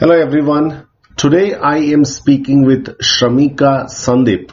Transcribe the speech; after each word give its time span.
Hello 0.00 0.14
everyone. 0.14 0.86
Today 1.16 1.54
I 1.54 1.78
am 1.78 2.04
speaking 2.04 2.64
with 2.64 2.98
Shramika 2.98 3.86
Sandeep. 3.86 4.52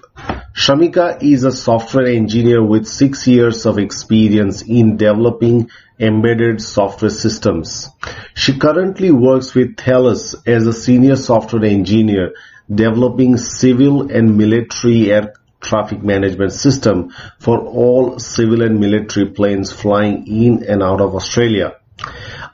Shramika 0.56 1.22
is 1.22 1.44
a 1.44 1.52
software 1.52 2.08
engineer 2.08 2.66
with 2.66 2.88
six 2.88 3.28
years 3.28 3.68
of 3.68 3.78
experience 3.78 4.64
in 4.64 4.98
developing 4.98 5.70
embedded 6.00 6.64
software 6.64 7.12
systems. 7.12 7.90
She 8.34 8.58
currently 8.58 9.12
works 9.12 9.54
with 9.54 9.78
Thales 9.78 10.34
as 10.48 10.66
a 10.66 10.74
senior 10.74 11.16
software 11.16 11.66
engineer 11.66 12.34
developing 12.74 13.38
civil 13.38 14.12
and 14.12 14.40
military 14.40 15.12
air 15.12 15.36
traffic 15.62 16.02
management 16.02 16.54
system 16.54 17.14
for 17.38 17.60
all 17.60 18.18
civil 18.18 18.64
and 18.64 18.80
military 18.80 19.28
planes 19.28 19.72
flying 19.72 20.26
in 20.26 20.64
and 20.64 20.82
out 20.82 21.02
of 21.02 21.14
Australia 21.14 21.76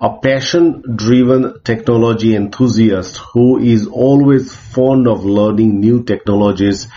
a 0.02 0.18
passion-driven 0.18 1.62
technology 1.64 2.36
enthusiast 2.36 3.18
who 3.18 3.60
is 3.60 3.86
always 3.86 4.52
fond 4.52 5.08
of 5.08 5.24
learning 5.24 5.80
new 5.80 6.04
technologies, 6.04 6.88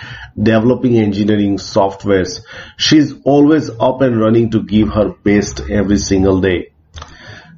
developing 0.43 0.97
engineering 0.97 1.59
softwares. 1.59 2.41
She's 2.79 3.13
always 3.25 3.69
up 3.69 4.01
and 4.01 4.19
running 4.19 4.53
to 4.53 4.63
give 4.63 4.89
her 4.89 5.11
best 5.23 5.61
every 5.69 5.99
single 5.99 6.41
day. 6.41 6.73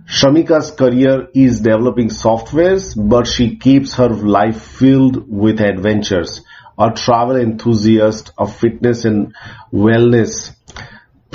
Shramika's 0.05 0.73
career 0.73 1.29
is 1.33 1.61
developing 1.61 2.09
softwares, 2.09 2.95
but 2.97 3.29
she 3.29 3.57
keeps 3.57 3.95
her 3.95 4.09
life 4.09 4.61
filled 4.61 5.31
with 5.31 5.61
adventures. 5.61 6.43
A 6.77 6.91
travel 6.91 7.37
enthusiast, 7.37 8.33
a 8.37 8.49
fitness 8.49 9.05
and 9.05 9.33
wellness 9.73 10.57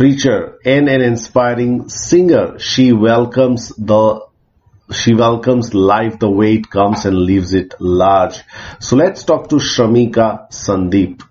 preacher 0.01 0.57
and 0.65 0.89
an 0.89 0.99
inspiring 0.99 1.87
singer. 1.87 2.57
She 2.57 2.91
welcomes 2.91 3.67
the 3.77 4.25
she 4.91 5.13
welcomes 5.13 5.75
life 5.75 6.17
the 6.17 6.29
way 6.29 6.55
it 6.55 6.71
comes 6.71 7.05
and 7.05 7.15
leaves 7.15 7.53
it 7.53 7.75
large. 7.79 8.41
So 8.79 8.95
let's 8.95 9.23
talk 9.23 9.49
to 9.49 9.57
Shramika 9.57 10.49
Sandeep. 10.49 11.21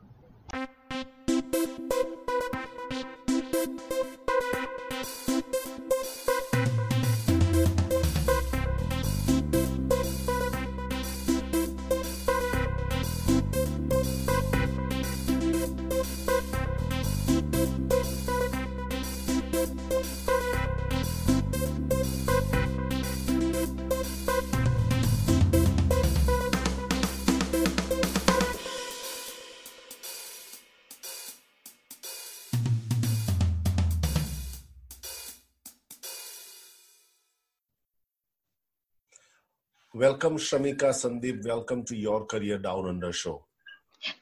Welcome, 40.00 40.38
Shramika 40.38 40.94
Sandeep. 40.98 41.44
Welcome 41.44 41.84
to 41.84 41.94
your 41.94 42.24
Career 42.24 42.56
Down 42.56 42.86
Under 42.88 43.12
show. 43.12 43.44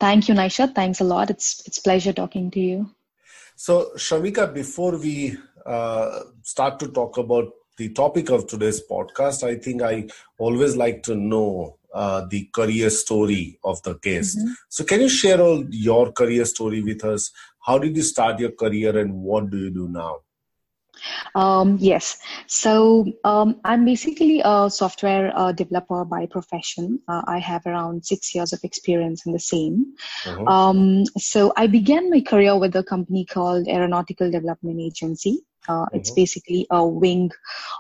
Thank 0.00 0.28
you, 0.28 0.34
Naisha. 0.34 0.74
Thanks 0.74 1.00
a 1.00 1.04
lot. 1.04 1.30
It's 1.30 1.62
it's 1.66 1.78
pleasure 1.78 2.12
talking 2.12 2.50
to 2.50 2.58
you. 2.58 2.90
So, 3.54 3.92
Shramika, 3.94 4.52
before 4.52 4.98
we 4.98 5.36
uh, 5.64 6.22
start 6.42 6.80
to 6.80 6.88
talk 6.88 7.16
about 7.18 7.52
the 7.76 7.90
topic 7.90 8.28
of 8.30 8.48
today's 8.48 8.82
podcast, 8.90 9.44
I 9.44 9.54
think 9.54 9.82
I 9.82 10.08
always 10.36 10.76
like 10.76 11.04
to 11.04 11.14
know 11.14 11.78
uh, 11.94 12.26
the 12.28 12.50
career 12.52 12.90
story 12.90 13.60
of 13.62 13.80
the 13.84 13.94
guest. 13.98 14.36
Mm-hmm. 14.36 14.54
So, 14.68 14.82
can 14.82 15.00
you 15.00 15.08
share 15.08 15.40
all 15.40 15.64
your 15.70 16.10
career 16.10 16.44
story 16.44 16.82
with 16.82 17.04
us? 17.04 17.30
How 17.60 17.78
did 17.78 17.96
you 17.96 18.02
start 18.02 18.40
your 18.40 18.50
career, 18.50 18.98
and 18.98 19.14
what 19.14 19.48
do 19.50 19.58
you 19.58 19.70
do 19.70 19.86
now? 19.86 20.22
Um, 21.34 21.76
yes. 21.80 22.18
So 22.46 23.06
um, 23.24 23.60
I'm 23.64 23.84
basically 23.84 24.40
a 24.44 24.68
software 24.70 25.32
uh, 25.36 25.52
developer 25.52 26.04
by 26.04 26.26
profession. 26.26 27.00
Uh, 27.08 27.22
I 27.26 27.38
have 27.38 27.66
around 27.66 28.04
six 28.04 28.34
years 28.34 28.52
of 28.52 28.60
experience 28.64 29.26
in 29.26 29.32
the 29.32 29.38
same. 29.38 29.94
Uh-huh. 30.26 30.44
Um, 30.44 31.04
so 31.16 31.52
I 31.56 31.66
began 31.66 32.10
my 32.10 32.20
career 32.20 32.58
with 32.58 32.74
a 32.76 32.82
company 32.82 33.24
called 33.24 33.68
Aeronautical 33.68 34.30
Development 34.30 34.80
Agency. 34.80 35.40
Uh, 35.68 35.86
it's 35.92 36.10
mm-hmm. 36.10 36.20
basically 36.20 36.66
a 36.70 36.86
wing 36.86 37.30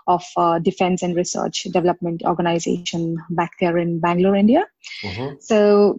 of 0.06 0.24
uh, 0.36 0.58
defense 0.58 1.02
and 1.02 1.16
research 1.16 1.64
development 1.72 2.22
organization 2.24 3.16
back 3.30 3.52
there 3.60 3.78
in 3.78 3.98
Bangalore, 4.00 4.36
India. 4.36 4.66
Mm-hmm. 5.02 5.36
So 5.40 5.98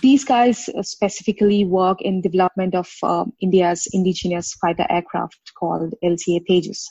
these 0.00 0.24
guys 0.24 0.68
specifically 0.82 1.64
work 1.64 2.00
in 2.00 2.20
development 2.20 2.74
of 2.74 2.88
uh, 3.02 3.24
India's 3.40 3.88
indigenous 3.92 4.54
fighter 4.54 4.86
aircraft 4.90 5.52
called 5.58 5.94
LCA 6.04 6.44
Tejas. 6.48 6.86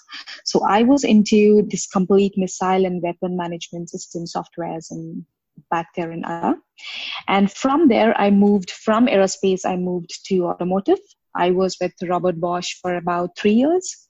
So 0.46 0.62
I 0.68 0.84
was 0.84 1.04
into 1.04 1.68
this 1.70 1.88
complete 1.88 2.34
missile 2.38 2.86
and 2.86 3.02
weapon 3.02 3.38
management 3.38 3.90
system 3.90 4.26
softwares 4.26 4.92
and 4.92 5.26
back 5.70 5.88
there 5.96 6.12
in 6.12 6.24
India. 6.24 6.56
And 7.28 7.52
from 7.52 7.88
there, 7.88 8.20
I 8.20 8.32
moved 8.32 8.72
from 8.72 9.08
aerospace, 9.08 9.62
I 9.66 9.78
moved 9.78 10.26
to 10.28 10.48
automotive. 10.48 11.00
I 11.36 11.52
was 11.52 11.78
with 11.80 11.94
Robert 12.04 12.40
Bosch 12.40 12.76
for 12.82 12.96
about 12.96 13.38
three 13.38 13.54
years. 13.54 14.08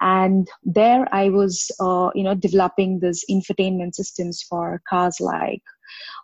And 0.00 0.48
there 0.62 1.06
I 1.12 1.28
was, 1.28 1.70
uh, 1.80 2.10
you 2.14 2.22
know, 2.22 2.34
developing 2.34 3.00
these 3.00 3.24
infotainment 3.30 3.94
systems 3.94 4.42
for 4.48 4.82
cars 4.88 5.20
like 5.20 5.62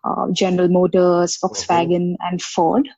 uh, 0.04 0.26
General 0.32 0.68
Motors, 0.68 1.38
Volkswagen, 1.42 2.16
and 2.20 2.42
Ford. 2.42 2.88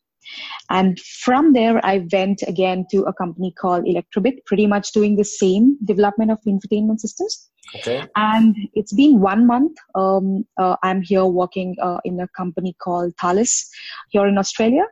And 0.70 0.98
from 0.98 1.52
there, 1.52 1.84
I 1.84 2.04
went 2.12 2.42
again 2.46 2.86
to 2.90 3.02
a 3.02 3.12
company 3.12 3.52
called 3.52 3.84
Elektrobit, 3.84 4.44
pretty 4.46 4.66
much 4.66 4.92
doing 4.92 5.16
the 5.16 5.24
same 5.24 5.78
development 5.84 6.32
of 6.32 6.38
infotainment 6.46 6.98
systems. 6.98 7.48
Okay. 7.76 8.04
And 8.16 8.56
it's 8.74 8.92
been 8.92 9.20
one 9.20 9.46
month. 9.46 9.76
Um, 9.94 10.44
uh, 10.58 10.76
I'm 10.82 11.02
here 11.02 11.24
working 11.24 11.76
uh, 11.80 11.98
in 12.04 12.20
a 12.20 12.28
company 12.36 12.74
called 12.82 13.14
Thales 13.20 13.68
here 14.10 14.26
in 14.26 14.38
Australia. 14.38 14.84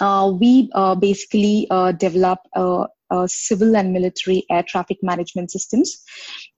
Uh, 0.00 0.32
we 0.38 0.70
uh, 0.74 0.94
basically 0.94 1.66
uh, 1.70 1.92
develop 1.92 2.38
uh, 2.54 2.86
uh, 3.10 3.26
civil 3.26 3.74
and 3.76 3.92
military 3.92 4.44
air 4.50 4.62
traffic 4.62 4.98
management 5.02 5.50
systems, 5.50 6.02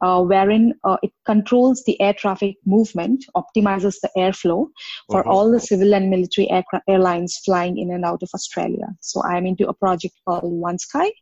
uh, 0.00 0.20
wherein 0.20 0.74
it 1.02 1.12
controls 1.24 1.84
the 1.84 2.00
air 2.00 2.12
traffic 2.12 2.56
movement, 2.66 3.24
optimizes 3.36 3.96
the 4.02 4.10
airflow 4.16 4.66
for 5.10 5.20
uh-huh. 5.20 5.30
all 5.30 5.50
the 5.50 5.60
civil 5.60 5.94
and 5.94 6.10
military 6.10 6.50
air- 6.50 6.64
airlines 6.88 7.38
flying 7.44 7.78
in 7.78 7.92
and 7.92 8.04
out 8.04 8.22
of 8.22 8.28
Australia. 8.34 8.86
So 9.00 9.22
I'm 9.22 9.46
into 9.46 9.68
a 9.68 9.74
project 9.74 10.14
called 10.26 10.42
One 10.42 10.78
Sky, 10.78 11.12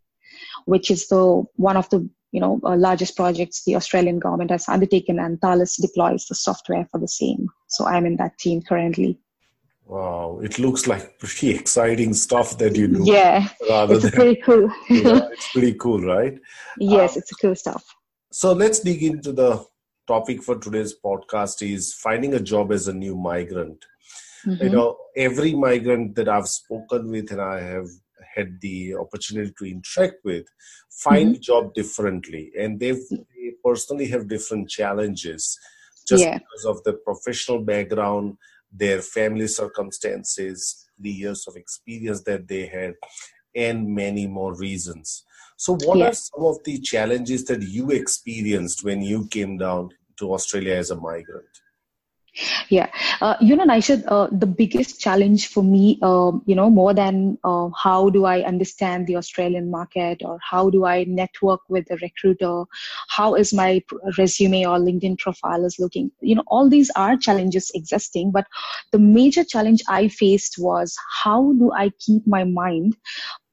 which 0.65 0.91
is 0.91 1.09
the 1.09 1.45
one 1.57 1.77
of 1.77 1.89
the 1.91 2.09
you 2.33 2.41
know 2.41 2.61
uh, 2.65 2.77
largest 2.77 3.17
projects 3.17 3.65
the 3.65 3.77
Australian 3.77 4.19
government 4.19 4.51
has 4.51 4.69
undertaken, 4.69 5.19
and 5.19 5.41
Thales 5.41 5.77
deploys 5.77 6.27
the 6.27 6.35
software 6.35 6.87
for 6.91 6.99
the 6.99 7.09
same. 7.09 7.49
So 7.69 7.87
I'm 7.87 8.07
in 8.07 8.17
that 8.17 8.39
team 8.39 8.63
currently. 8.63 9.19
Wow, 9.89 10.41
it 10.43 10.59
looks 10.59 10.87
like 10.87 11.19
pretty 11.19 11.51
exciting 11.51 12.13
stuff 12.13 12.59
that 12.59 12.77
you 12.77 12.89
do. 12.89 13.05
Yeah, 13.05 13.49
it's 13.59 14.03
than, 14.03 14.13
pretty 14.13 14.43
cool. 14.43 14.71
yeah, 14.91 15.29
it's 15.33 15.51
pretty 15.51 15.73
cool, 15.75 16.03
right? 16.03 16.39
Yes, 16.79 17.17
um, 17.17 17.23
it's 17.23 17.33
cool 17.33 17.55
stuff. 17.55 17.97
So 18.31 18.53
let's 18.53 18.81
dig 18.81 19.03
into 19.03 19.33
the 19.33 19.65
topic 20.07 20.43
for 20.43 20.59
today's 20.59 20.95
podcast 21.03 21.67
is 21.67 21.95
finding 21.95 22.35
a 22.35 22.41
job 22.41 22.71
as 22.71 22.87
a 22.87 22.93
new 22.93 23.17
migrant. 23.17 23.83
Mm-hmm. 24.47 24.63
You 24.63 24.71
know, 24.71 24.99
every 25.17 25.55
migrant 25.55 26.17
that 26.17 26.29
I've 26.29 26.49
spoken 26.49 27.11
with 27.11 27.33
and 27.33 27.41
I 27.41 27.63
have 27.63 27.89
had 28.35 28.61
the 28.61 28.95
opportunity 28.95 29.55
to 29.59 29.65
interact 29.65 30.17
with 30.23 30.45
find 30.91 31.35
mm-hmm. 31.35 31.41
job 31.41 31.73
differently 31.75 32.53
and 32.59 32.79
they 32.79 32.95
personally 33.65 34.07
have 34.09 34.29
different 34.29 34.69
challenges 34.69 35.59
just 36.07 36.25
yeah. 36.25 36.39
because 36.39 36.65
of 36.65 36.83
the 36.85 36.93
professional 36.93 37.61
background 37.61 38.37
their 38.73 39.01
family 39.01 39.47
circumstances, 39.47 40.87
the 40.99 41.11
years 41.11 41.47
of 41.47 41.57
experience 41.57 42.23
that 42.23 42.47
they 42.49 42.67
had, 42.67 42.95
and 43.55 43.87
many 43.87 44.27
more 44.27 44.55
reasons. 44.57 45.25
So, 45.57 45.77
what 45.85 45.99
yeah. 45.99 46.09
are 46.09 46.13
some 46.13 46.45
of 46.45 46.63
the 46.65 46.79
challenges 46.79 47.45
that 47.47 47.63
you 47.63 47.91
experienced 47.91 48.85
when 48.85 49.03
you 49.03 49.27
came 49.27 49.59
down 49.59 49.91
to 50.19 50.33
Australia 50.33 50.75
as 50.75 50.91
a 50.91 50.97
migrant? 50.97 51.47
Yeah, 52.69 52.91
uh, 53.21 53.37
you 53.41 53.57
know, 53.57 53.65
Naishad, 53.65 54.05
uh, 54.07 54.29
the 54.31 54.47
biggest 54.47 55.01
challenge 55.01 55.49
for 55.49 55.63
me, 55.63 55.99
uh, 56.03 56.33
you 56.47 56.55
know, 56.55 56.71
more 56.71 56.95
than 56.95 57.39
uh, 57.45 57.69
how 57.77 58.11
do 58.11 58.25
I 58.27 58.43
understand 58.43 59.07
the 59.07 59.17
Australian 59.17 59.71
market 59.71 60.23
or 60.25 60.39
how 60.49 60.71
do 60.71 60.85
I 60.85 61.05
network 61.05 61.61
with 61.69 61.87
the 61.89 61.97
recruiter, 61.97 62.65
how 63.09 63.35
is 63.35 63.53
my 63.53 63.83
resume 64.19 64.67
or 64.67 64.79
LinkedIn 64.79 65.19
profile 65.19 65.65
is 65.65 65.79
looking, 65.79 66.11
you 66.21 66.35
know, 66.35 66.45
all 66.47 66.69
these 66.69 66.91
are 66.97 67.17
challenges 67.17 67.71
existing. 67.75 68.31
But 68.31 68.47
the 68.93 68.99
major 68.99 69.45
challenge 69.45 69.83
I 69.89 70.09
faced 70.09 70.57
was 70.59 70.97
how 71.23 71.53
do 71.55 71.73
I 71.73 71.91
keep 71.99 72.27
my 72.27 72.45
mind 72.45 72.97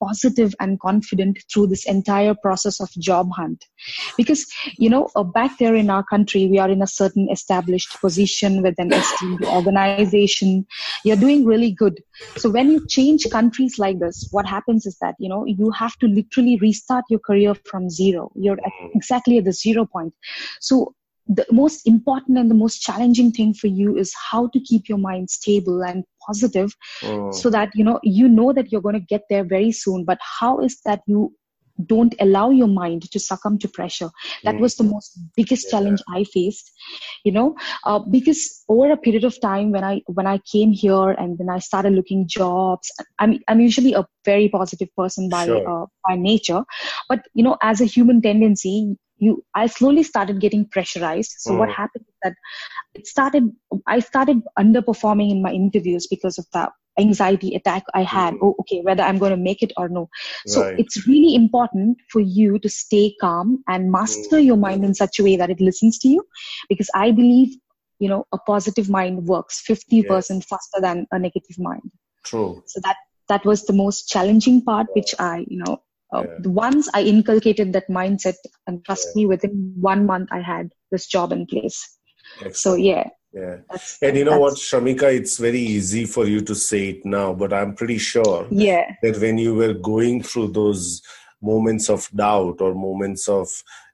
positive 0.04 0.54
and 0.60 0.80
confident 0.80 1.40
through 1.52 1.68
this 1.68 1.86
entire 1.86 2.36
process 2.36 2.80
of 2.80 2.90
job 2.92 3.30
hunt. 3.36 3.66
Because 4.18 4.46
you 4.78 4.90
know 4.90 5.10
uh, 5.16 5.24
back 5.24 5.58
there 5.58 5.76
in 5.76 5.90
our 5.90 6.04
country 6.04 6.48
we 6.48 6.60
are 6.60 6.70
in 6.70 6.82
a 6.82 6.88
certain 6.88 7.30
established 7.32 8.00
position 8.02 8.62
with 8.62 8.76
an 8.78 8.94
esteemed 8.94 9.46
organization. 9.46 10.66
You're 11.04 11.16
doing 11.16 11.46
really 11.46 11.72
good. 11.72 12.02
So 12.38 12.50
when 12.50 12.72
you 12.72 12.86
change 12.88 13.30
countries 13.30 13.78
like 13.78 14.00
this 14.00 14.28
what 14.32 14.46
happens 14.46 14.86
is 14.86 14.98
that 15.02 15.16
you 15.20 15.30
know 15.30 15.46
you 15.46 15.72
have 15.72 15.98
to 15.98 16.08
literally 16.08 16.58
restart 16.62 17.06
your 17.10 17.20
career 17.20 17.56
from 17.66 17.90
zero. 17.90 18.32
You're 18.36 18.60
at 18.66 18.72
exactly 18.94 19.38
at 19.38 19.46
the 19.46 19.54
zero 19.54 19.86
point. 19.86 20.14
So 20.60 20.94
the 21.28 21.46
most 21.52 21.88
important 21.88 22.38
and 22.38 22.52
the 22.52 22.56
most 22.56 22.82
challenging 22.82 23.32
thing 23.32 23.54
for 23.54 23.68
you 23.68 23.98
is 23.98 24.14
how 24.32 24.48
to 24.50 24.60
keep 24.60 24.88
your 24.88 24.98
mind 24.98 25.30
stable 25.30 25.84
and 25.84 26.04
positive 26.26 26.76
oh. 27.04 27.32
so 27.32 27.50
that 27.50 27.70
you 27.74 27.84
know 27.84 28.00
you 28.04 28.28
know 28.28 28.54
that 28.54 28.72
you're 28.72 28.82
going 28.82 28.94
to 29.00 29.00
get 29.00 29.24
there 29.30 29.44
very 29.44 29.72
soon 29.72 30.06
but 30.06 30.20
how 30.22 30.60
is 30.60 30.80
that 30.86 31.02
you 31.08 31.34
don't 31.86 32.16
allow 32.20 32.50
your 32.50 32.68
mind 32.68 33.10
to 33.12 33.20
succumb 33.20 33.58
to 33.60 33.68
pressure 33.68 34.10
that 34.44 34.56
mm. 34.56 34.60
was 34.60 34.76
the 34.76 34.84
most 34.84 35.20
biggest 35.36 35.66
yeah. 35.66 35.72
challenge 35.72 36.02
i 36.10 36.24
faced 36.24 36.72
you 37.24 37.32
know 37.32 37.56
uh, 37.86 38.00
because 38.00 38.64
over 38.70 38.92
a 38.92 38.98
period 38.98 39.24
of 39.24 39.40
time 39.42 39.72
when 39.72 39.84
i 39.84 40.02
when 40.08 40.28
i 40.28 40.38
came 40.52 40.72
here 40.72 41.12
and 41.12 41.38
then 41.38 41.50
i 41.50 41.60
started 41.60 41.94
looking 41.94 42.28
jobs 42.28 42.92
i'm 43.20 43.40
i'm 43.48 43.60
usually 43.60 43.94
a 43.94 44.06
very 44.26 44.50
positive 44.50 44.90
person 44.96 45.30
by 45.30 45.46
sure. 45.46 45.70
uh, 45.70 45.86
by 46.08 46.16
nature 46.16 46.64
but 47.10 47.26
you 47.34 47.44
know 47.44 47.58
as 47.62 47.82
a 47.82 47.86
human 47.86 48.22
tendency 48.22 48.96
you 49.18 49.44
i 49.56 49.66
slowly 49.66 50.04
started 50.04 50.40
getting 50.40 50.68
pressurized 50.68 51.36
so 51.38 51.52
mm. 51.52 51.60
what 51.60 51.70
happened 51.70 52.06
is 52.08 52.16
that 52.24 52.34
it 52.94 53.08
started 53.08 53.52
i 53.88 54.00
started 54.00 54.42
underperforming 54.60 55.32
in 55.32 55.42
my 55.42 55.52
interviews 55.52 56.08
because 56.08 56.38
of 56.38 56.46
that 56.54 56.72
anxiety 57.00 57.56
attack 57.56 57.84
i 57.94 58.04
had 58.04 58.34
mm. 58.34 58.40
oh 58.42 58.56
okay 58.60 58.82
whether 58.82 59.04
i'm 59.04 59.18
going 59.18 59.32
to 59.32 59.38
make 59.38 59.62
it 59.62 59.72
or 59.78 59.90
no 59.90 60.08
so 60.48 60.62
right. 60.62 60.80
it's 60.80 61.08
really 61.08 61.36
important 61.36 61.98
for 62.10 62.20
you 62.20 62.60
to 62.60 62.70
stay 62.70 63.16
calm 63.20 63.64
and 63.68 63.92
master 63.92 64.38
mm. 64.38 64.46
your 64.46 64.58
mind 64.58 64.84
in 64.86 64.94
such 64.94 65.20
a 65.20 65.24
way 65.24 65.36
that 65.36 65.50
it 65.50 65.60
listens 65.60 65.98
to 66.00 66.08
you 66.08 66.24
because 66.70 66.90
i 66.96 67.12
believe 67.12 67.56
you 68.00 68.10
know 68.10 68.26
a 68.34 68.38
positive 68.38 68.90
mind 68.90 69.26
works 69.26 69.64
50% 69.68 70.04
yes. 70.04 70.46
faster 70.46 70.82
than 70.82 71.06
a 71.12 71.20
negative 71.20 71.58
mind 71.58 71.92
true 72.24 72.62
so 72.66 72.80
that 72.84 72.98
that 73.30 73.46
was 73.46 73.66
the 73.66 73.74
most 73.74 74.08
challenging 74.08 74.62
part 74.62 74.88
which 74.94 75.14
i 75.20 75.46
you 75.48 75.58
know 75.64 75.82
uh, 76.14 76.24
yeah. 76.24 76.50
once 76.50 76.90
I 76.94 77.04
inculcated 77.04 77.74
that 77.74 77.90
mindset, 77.90 78.36
and 78.68 78.84
trust 78.86 79.10
yeah. 79.16 79.22
me, 79.22 79.26
within 79.26 79.74
one 79.80 80.06
month 80.06 80.30
I 80.32 80.40
had 80.40 80.72
this 80.92 81.08
job 81.08 81.32
in 81.32 81.46
place. 81.46 81.98
Excellent. 82.36 82.56
So 82.56 82.76
yeah. 82.76 83.10
Yeah. 83.36 83.58
and 84.02 84.16
you 84.18 84.24
know 84.24 84.40
what, 84.40 84.54
Shramika, 84.54 85.14
it's 85.14 85.38
very 85.38 85.60
easy 85.60 86.06
for 86.06 86.26
you 86.26 86.40
to 86.42 86.56
say 86.56 86.90
it 86.90 87.06
now, 87.06 87.34
but 87.34 87.52
I'm 87.52 87.76
pretty 87.76 87.98
sure 87.98 88.48
yeah. 88.50 88.96
that 89.04 89.20
when 89.20 89.38
you 89.38 89.54
were 89.54 89.74
going 89.74 90.24
through 90.24 90.54
those 90.54 91.02
moments 91.42 91.90
of 91.90 92.10
doubt 92.16 92.62
or 92.62 92.74
moments 92.74 93.28
of 93.28 93.50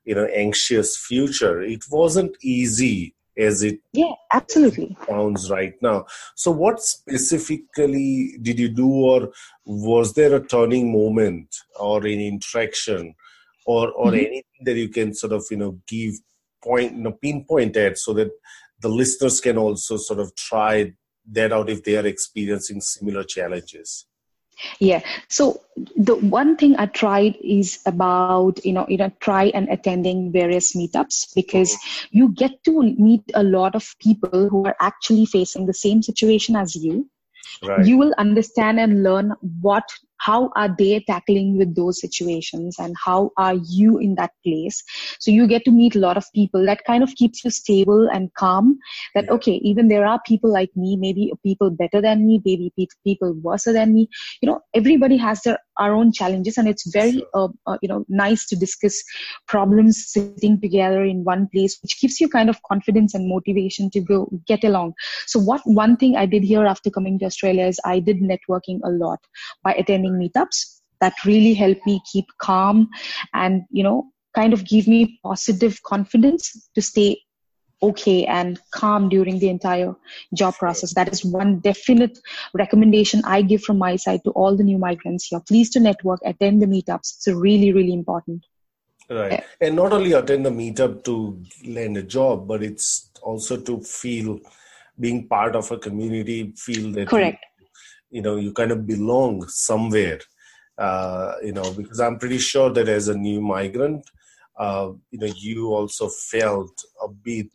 you 0.06 0.14
know 0.14 0.26
anxious 0.26 0.96
future, 0.96 1.62
it 1.62 1.84
wasn't 1.90 2.36
easy 2.42 3.16
as 3.38 3.64
it 3.64 3.80
yeah 3.94 4.14
absolutely 4.34 4.96
sounds 5.08 5.50
right 5.50 5.76
now 5.82 6.06
so 6.36 6.52
what 6.52 6.82
specifically 6.82 8.38
did 8.42 8.60
you 8.60 8.68
do 8.68 8.90
or 8.90 9.32
was 9.66 10.14
there 10.14 10.36
a 10.36 10.46
turning 10.46 10.92
moment 10.92 11.48
or 11.80 12.00
an 12.00 12.20
interaction 12.20 13.16
or 13.66 13.90
or 13.92 14.08
mm-hmm. 14.08 14.16
anything 14.16 14.66
that 14.66 14.76
you 14.76 14.90
can 14.90 15.14
sort 15.14 15.32
of 15.32 15.46
you 15.50 15.56
know 15.56 15.80
give 15.88 16.14
point 16.62 16.94
you 16.94 17.04
know 17.04 17.12
pinpoint 17.14 17.76
at 17.78 17.98
so 17.98 18.14
that 18.14 18.32
the 18.82 18.90
listeners 18.90 19.40
can 19.40 19.58
also 19.58 19.98
sort 19.98 20.20
of 20.20 20.34
try 20.36 20.92
that 21.32 21.52
out 21.52 21.70
if 21.70 21.84
they 21.84 21.98
are 21.98 22.06
experiencing 22.06 22.82
similar 22.82 23.24
challenges 23.24 24.08
yeah 24.80 25.02
so 25.28 25.62
the 25.96 26.16
one 26.16 26.56
thing 26.56 26.76
i 26.78 26.86
tried 26.86 27.36
is 27.42 27.80
about 27.86 28.64
you 28.66 28.74
know 28.74 28.86
you 28.90 28.98
know 28.98 29.12
try 29.20 29.46
and 29.54 29.70
attending 29.70 30.32
various 30.32 30.76
meetups 30.76 31.34
because 31.36 31.74
mm-hmm. 31.74 32.18
you 32.18 32.30
get 32.30 32.64
to 32.64 32.84
meet 32.84 33.24
a 33.34 33.44
lot 33.44 33.76
of 33.76 33.96
people 34.00 34.50
who 34.50 34.66
are 34.66 34.76
actually 34.80 35.26
facing 35.26 35.66
the 35.66 35.74
same 35.74 36.02
situation 36.02 36.56
as 36.56 36.76
you 36.76 37.10
right. 37.64 37.86
you 37.86 37.98
will 37.98 38.14
understand 38.18 38.80
and 38.80 39.04
learn 39.04 39.34
what 39.62 39.84
how 40.22 40.52
are 40.56 40.70
they 40.78 41.04
tackling 41.08 41.58
with 41.58 41.76
those 41.76 42.00
situations 42.00 42.78
and 42.80 42.96
how 43.04 43.32
are 43.38 43.56
you 43.56 43.98
in 43.98 44.16
that 44.16 44.32
place? 44.46 44.84
So 45.20 45.32
you 45.32 45.48
get 45.48 45.66
to 45.66 45.72
meet 45.72 45.96
a 45.96 46.00
lot 46.00 46.18
of 46.18 46.26
people 46.34 46.66
that 46.66 46.84
kind 46.86 47.04
of 47.04 47.16
keeps 47.16 47.44
you 47.44 47.52
stable 47.52 48.08
and 48.12 48.34
calm 48.36 48.78
that 49.16 49.26
yeah. 49.26 49.32
okay 49.32 49.54
even 49.72 49.88
there 49.88 50.06
are 50.06 50.20
people 50.26 50.52
like 50.52 50.70
me 50.76 50.96
maybe 50.96 51.32
people 51.44 51.70
better 51.70 52.02
than 52.02 52.26
me 52.26 52.42
maybe 52.46 52.72
people 53.04 53.34
worse 53.42 53.66
than 53.66 53.94
me. 53.94 54.08
You 54.42 54.50
know 54.50 54.62
everybody 54.74 55.18
has 55.18 55.42
their 55.42 55.58
our 55.78 55.94
own 55.94 56.12
challenges 56.12 56.58
and 56.58 56.68
it's 56.68 56.92
very 56.92 57.24
uh, 57.34 57.48
uh, 57.66 57.78
you 57.82 57.90
know 57.90 58.06
nice 58.08 58.46
to 58.48 58.56
discuss 58.56 59.02
problems 59.48 60.06
sitting 60.08 60.60
together 60.62 61.04
in 61.04 61.24
one 61.24 61.48
place 61.54 61.80
which 61.82 62.00
gives 62.00 62.20
you 62.20 62.28
kind 62.30 62.50
of 62.50 62.62
confidence 62.64 63.14
and 63.14 63.28
motivation 63.28 63.90
to 63.90 64.00
go 64.00 64.30
get 64.48 64.64
along. 64.64 64.94
So 65.28 65.40
what 65.40 65.62
one 65.66 65.98
thing 65.98 66.16
i 66.16 66.26
did 66.26 66.44
here 66.44 66.66
after 66.66 66.90
coming 66.90 67.18
to 67.20 67.26
australia 67.26 67.66
is 67.66 67.80
i 67.86 68.00
did 68.00 68.22
networking 68.32 68.80
a 68.84 68.90
lot 68.90 69.20
by 69.64 69.74
attending 69.74 70.11
meetups 70.12 70.80
that 71.00 71.14
really 71.26 71.54
helped 71.54 71.86
me 71.86 72.02
keep 72.12 72.26
calm 72.40 72.90
and 73.34 73.64
you 73.72 73.84
know 73.84 74.06
kind 74.36 74.54
of 74.54 74.66
give 74.66 74.88
me 74.88 75.20
positive 75.24 75.82
confidence 75.84 76.70
to 76.76 76.82
stay 76.82 77.20
okay 77.84 78.26
and 78.26 78.60
calm 78.72 79.10
during 79.10 79.40
the 79.40 79.50
entire 79.50 79.96
job 80.36 80.56
process. 80.56 80.94
That 80.94 81.12
is 81.12 81.26
one 81.26 81.60
definite 81.60 82.18
recommendation 82.54 83.22
I 83.26 83.42
give 83.42 83.64
from 83.64 83.78
my 83.78 83.96
side 83.96 84.24
to 84.26 84.32
all 84.32 84.56
the 84.56 84.64
new 84.64 84.78
migrants 84.78 85.28
here. 85.28 85.42
Please 85.48 85.70
to 85.72 85.80
network, 85.80 86.20
attend 86.24 86.62
the 86.62 86.68
meetups. 86.68 87.16
It's 87.18 87.28
really, 87.28 87.74
really 87.74 87.94
important. 87.94 88.46
Right. 89.10 89.32
Yeah. 89.32 89.44
And 89.60 89.76
not 89.76 89.94
only 89.94 90.14
attend 90.14 90.46
the 90.46 90.52
meetup 90.52 91.04
to 91.06 91.44
land 91.66 91.98
a 91.98 92.04
job, 92.04 92.48
but 92.48 92.64
it's 92.64 93.10
also 93.22 93.58
to 93.58 93.82
feel 93.82 94.40
being 95.00 95.28
part 95.28 95.56
of 95.56 95.72
a 95.72 95.78
community, 95.78 96.54
feel 96.56 96.92
that 96.94 97.08
correct. 97.08 97.44
You, 98.12 98.18
you 98.18 98.22
know, 98.22 98.36
you 98.36 98.54
kind 98.54 98.72
of 98.72 98.86
belong 98.86 99.48
somewhere. 99.48 100.20
Uh, 100.78 101.36
you 101.44 101.52
know, 101.54 101.74
because 101.74 102.00
I'm 102.00 102.18
pretty 102.18 102.40
sure 102.40 102.70
that 102.72 102.88
as 102.88 103.08
a 103.08 103.18
new 103.18 103.42
migrant, 103.42 104.10
uh, 104.58 104.92
you 105.12 105.20
know, 105.20 105.34
you 105.36 105.74
also 105.74 106.08
felt 106.08 106.84
a 107.04 107.08
bit 107.08 107.52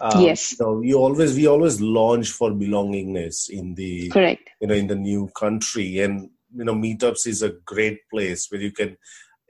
um, 0.00 0.22
yes. 0.22 0.56
So 0.56 0.80
you 0.82 0.98
always 0.98 1.36
we 1.36 1.46
always 1.46 1.80
launch 1.80 2.30
for 2.30 2.50
belongingness 2.50 3.48
in 3.48 3.74
the 3.74 4.10
correct 4.10 4.50
you 4.60 4.66
know 4.66 4.74
in 4.74 4.86
the 4.86 4.96
new 4.96 5.30
country, 5.36 6.00
and 6.00 6.30
you 6.54 6.64
know 6.64 6.74
meetups 6.74 7.26
is 7.26 7.42
a 7.42 7.50
great 7.64 8.00
place 8.10 8.50
where 8.50 8.60
you 8.60 8.72
can 8.72 8.96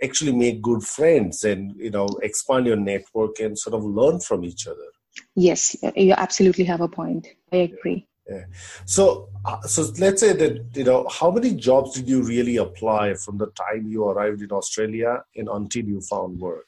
actually 0.02 0.32
make 0.32 0.60
good 0.60 0.82
friends 0.82 1.44
and 1.44 1.74
you 1.76 1.90
know 1.90 2.06
expand 2.22 2.66
your 2.66 2.76
network 2.76 3.38
and 3.40 3.58
sort 3.58 3.74
of 3.74 3.84
learn 3.84 4.20
from 4.20 4.44
each 4.44 4.66
other. 4.66 4.88
Yes, 5.34 5.76
you 5.96 6.12
absolutely 6.12 6.64
have 6.64 6.80
a 6.80 6.88
point. 6.88 7.28
I 7.52 7.56
agree. 7.56 8.06
Yeah. 8.28 8.44
So, 8.86 9.28
uh, 9.44 9.60
so 9.62 9.92
let's 9.98 10.20
say 10.20 10.32
that 10.32 10.64
you 10.74 10.84
know 10.84 11.06
how 11.08 11.30
many 11.30 11.54
jobs 11.54 11.94
did 11.94 12.08
you 12.08 12.22
really 12.22 12.56
apply 12.56 13.14
from 13.14 13.36
the 13.38 13.48
time 13.48 13.86
you 13.86 14.08
arrived 14.08 14.40
in 14.40 14.50
Australia 14.50 15.22
and 15.36 15.48
until 15.48 15.84
you 15.84 16.00
found 16.00 16.40
work? 16.40 16.66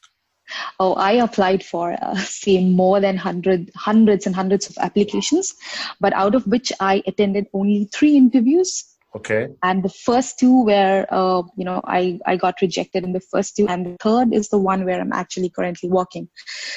Oh, 0.78 0.94
I 0.94 1.12
applied 1.12 1.64
for 1.64 1.96
uh, 2.00 2.14
say 2.16 2.62
more 2.64 3.00
than 3.00 3.16
hundred, 3.16 3.70
hundreds 3.74 4.26
and 4.26 4.34
hundreds 4.34 4.68
of 4.68 4.76
applications, 4.78 5.54
but 6.00 6.12
out 6.12 6.34
of 6.34 6.46
which 6.46 6.72
I 6.78 7.02
attended 7.06 7.46
only 7.52 7.88
three 7.92 8.16
interviews. 8.16 8.84
Okay. 9.14 9.48
And 9.62 9.82
the 9.82 9.88
first 9.88 10.38
two 10.38 10.64
were, 10.64 11.06
uh, 11.08 11.42
you 11.56 11.64
know, 11.64 11.80
I, 11.84 12.18
I 12.26 12.36
got 12.36 12.60
rejected 12.60 13.02
in 13.02 13.12
the 13.12 13.20
first 13.20 13.56
two, 13.56 13.66
and 13.66 13.86
the 13.86 13.96
third 13.98 14.34
is 14.34 14.50
the 14.50 14.58
one 14.58 14.84
where 14.84 15.00
I'm 15.00 15.12
actually 15.12 15.48
currently 15.48 15.88
working. 15.88 16.28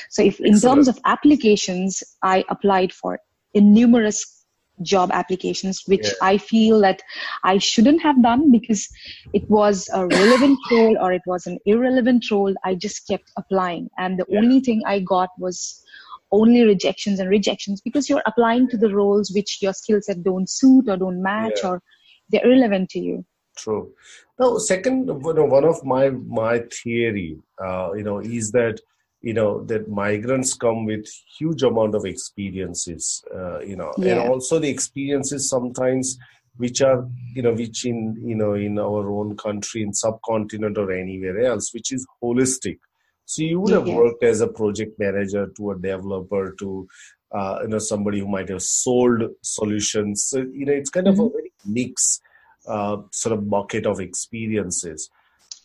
So, 0.09 0.23
if 0.23 0.39
in 0.39 0.57
terms 0.57 0.87
of 0.87 0.97
applications, 1.03 2.01
I 2.23 2.45
applied 2.49 2.93
for 2.93 3.19
numerous 3.53 4.38
job 4.81 5.09
applications, 5.13 5.83
which 5.85 6.05
yeah. 6.05 6.13
I 6.21 6.37
feel 6.37 6.79
that 6.81 7.01
I 7.43 7.57
shouldn't 7.57 8.01
have 8.01 8.21
done 8.21 8.51
because 8.51 8.87
it 9.33 9.49
was 9.49 9.89
a 9.93 10.05
relevant 10.05 10.59
role 10.71 10.97
or 10.99 11.11
it 11.11 11.21
was 11.25 11.47
an 11.47 11.59
irrelevant 11.65 12.29
role. 12.31 12.53
I 12.63 12.75
just 12.75 13.07
kept 13.07 13.31
applying. 13.37 13.89
And 13.97 14.19
the 14.19 14.25
yeah. 14.27 14.39
only 14.39 14.59
thing 14.61 14.81
I 14.85 14.99
got 14.99 15.29
was 15.37 15.83
only 16.31 16.63
rejections 16.63 17.19
and 17.19 17.29
rejections 17.29 17.81
because 17.81 18.09
you're 18.09 18.23
applying 18.25 18.69
to 18.69 18.77
the 18.77 18.93
roles 18.93 19.31
which 19.33 19.59
your 19.61 19.73
skill 19.73 19.99
set 20.01 20.23
don't 20.23 20.49
suit 20.49 20.87
or 20.87 20.97
don't 20.97 21.21
match 21.21 21.59
yeah. 21.63 21.69
or 21.69 21.81
they're 22.29 22.45
irrelevant 22.45 22.89
to 22.91 22.99
you. 22.99 23.25
True. 23.57 23.91
Now, 24.39 24.57
second, 24.57 25.07
you 25.07 25.33
know, 25.33 25.45
one 25.45 25.65
of 25.65 25.83
my 25.83 26.11
my 26.11 26.59
theory, 26.71 27.37
uh, 27.61 27.91
you 27.93 28.03
know, 28.03 28.19
is 28.19 28.51
that 28.51 28.79
you 29.21 29.33
know 29.33 29.63
that 29.65 29.89
migrants 29.89 30.53
come 30.53 30.85
with 30.85 31.05
huge 31.37 31.63
amount 31.63 31.95
of 31.95 32.05
experiences 32.05 33.23
uh, 33.35 33.59
you 33.59 33.75
know 33.75 33.93
yeah. 33.97 34.21
and 34.21 34.29
also 34.29 34.59
the 34.59 34.69
experiences 34.69 35.49
sometimes 35.49 36.17
which 36.57 36.81
are 36.81 37.07
you 37.33 37.41
know 37.41 37.53
which 37.53 37.85
in 37.85 38.15
you 38.21 38.35
know 38.35 38.53
in 38.53 38.79
our 38.79 39.09
own 39.11 39.35
country 39.37 39.81
in 39.81 39.93
subcontinent 39.93 40.77
or 40.77 40.91
anywhere 40.91 41.39
else 41.39 41.73
which 41.73 41.91
is 41.91 42.05
holistic 42.23 42.79
so 43.25 43.43
you 43.43 43.59
would 43.59 43.73
have 43.73 43.87
yeah. 43.87 43.95
worked 43.95 44.23
as 44.23 44.41
a 44.41 44.47
project 44.47 44.97
manager 44.99 45.47
to 45.55 45.71
a 45.71 45.77
developer 45.77 46.55
to 46.57 46.87
uh, 47.31 47.59
you 47.61 47.67
know 47.67 47.79
somebody 47.79 48.19
who 48.19 48.27
might 48.27 48.49
have 48.49 48.61
sold 48.61 49.23
solutions 49.41 50.25
so 50.25 50.39
you 50.51 50.65
know 50.65 50.73
it's 50.73 50.89
kind 50.89 51.07
mm-hmm. 51.07 51.19
of 51.19 51.25
a 51.25 51.29
mm-hmm. 51.29 51.37
very 51.37 51.51
mix 51.65 52.21
uh, 52.67 52.97
sort 53.11 53.33
of 53.33 53.49
bucket 53.49 53.85
of 53.85 53.99
experiences 53.99 55.09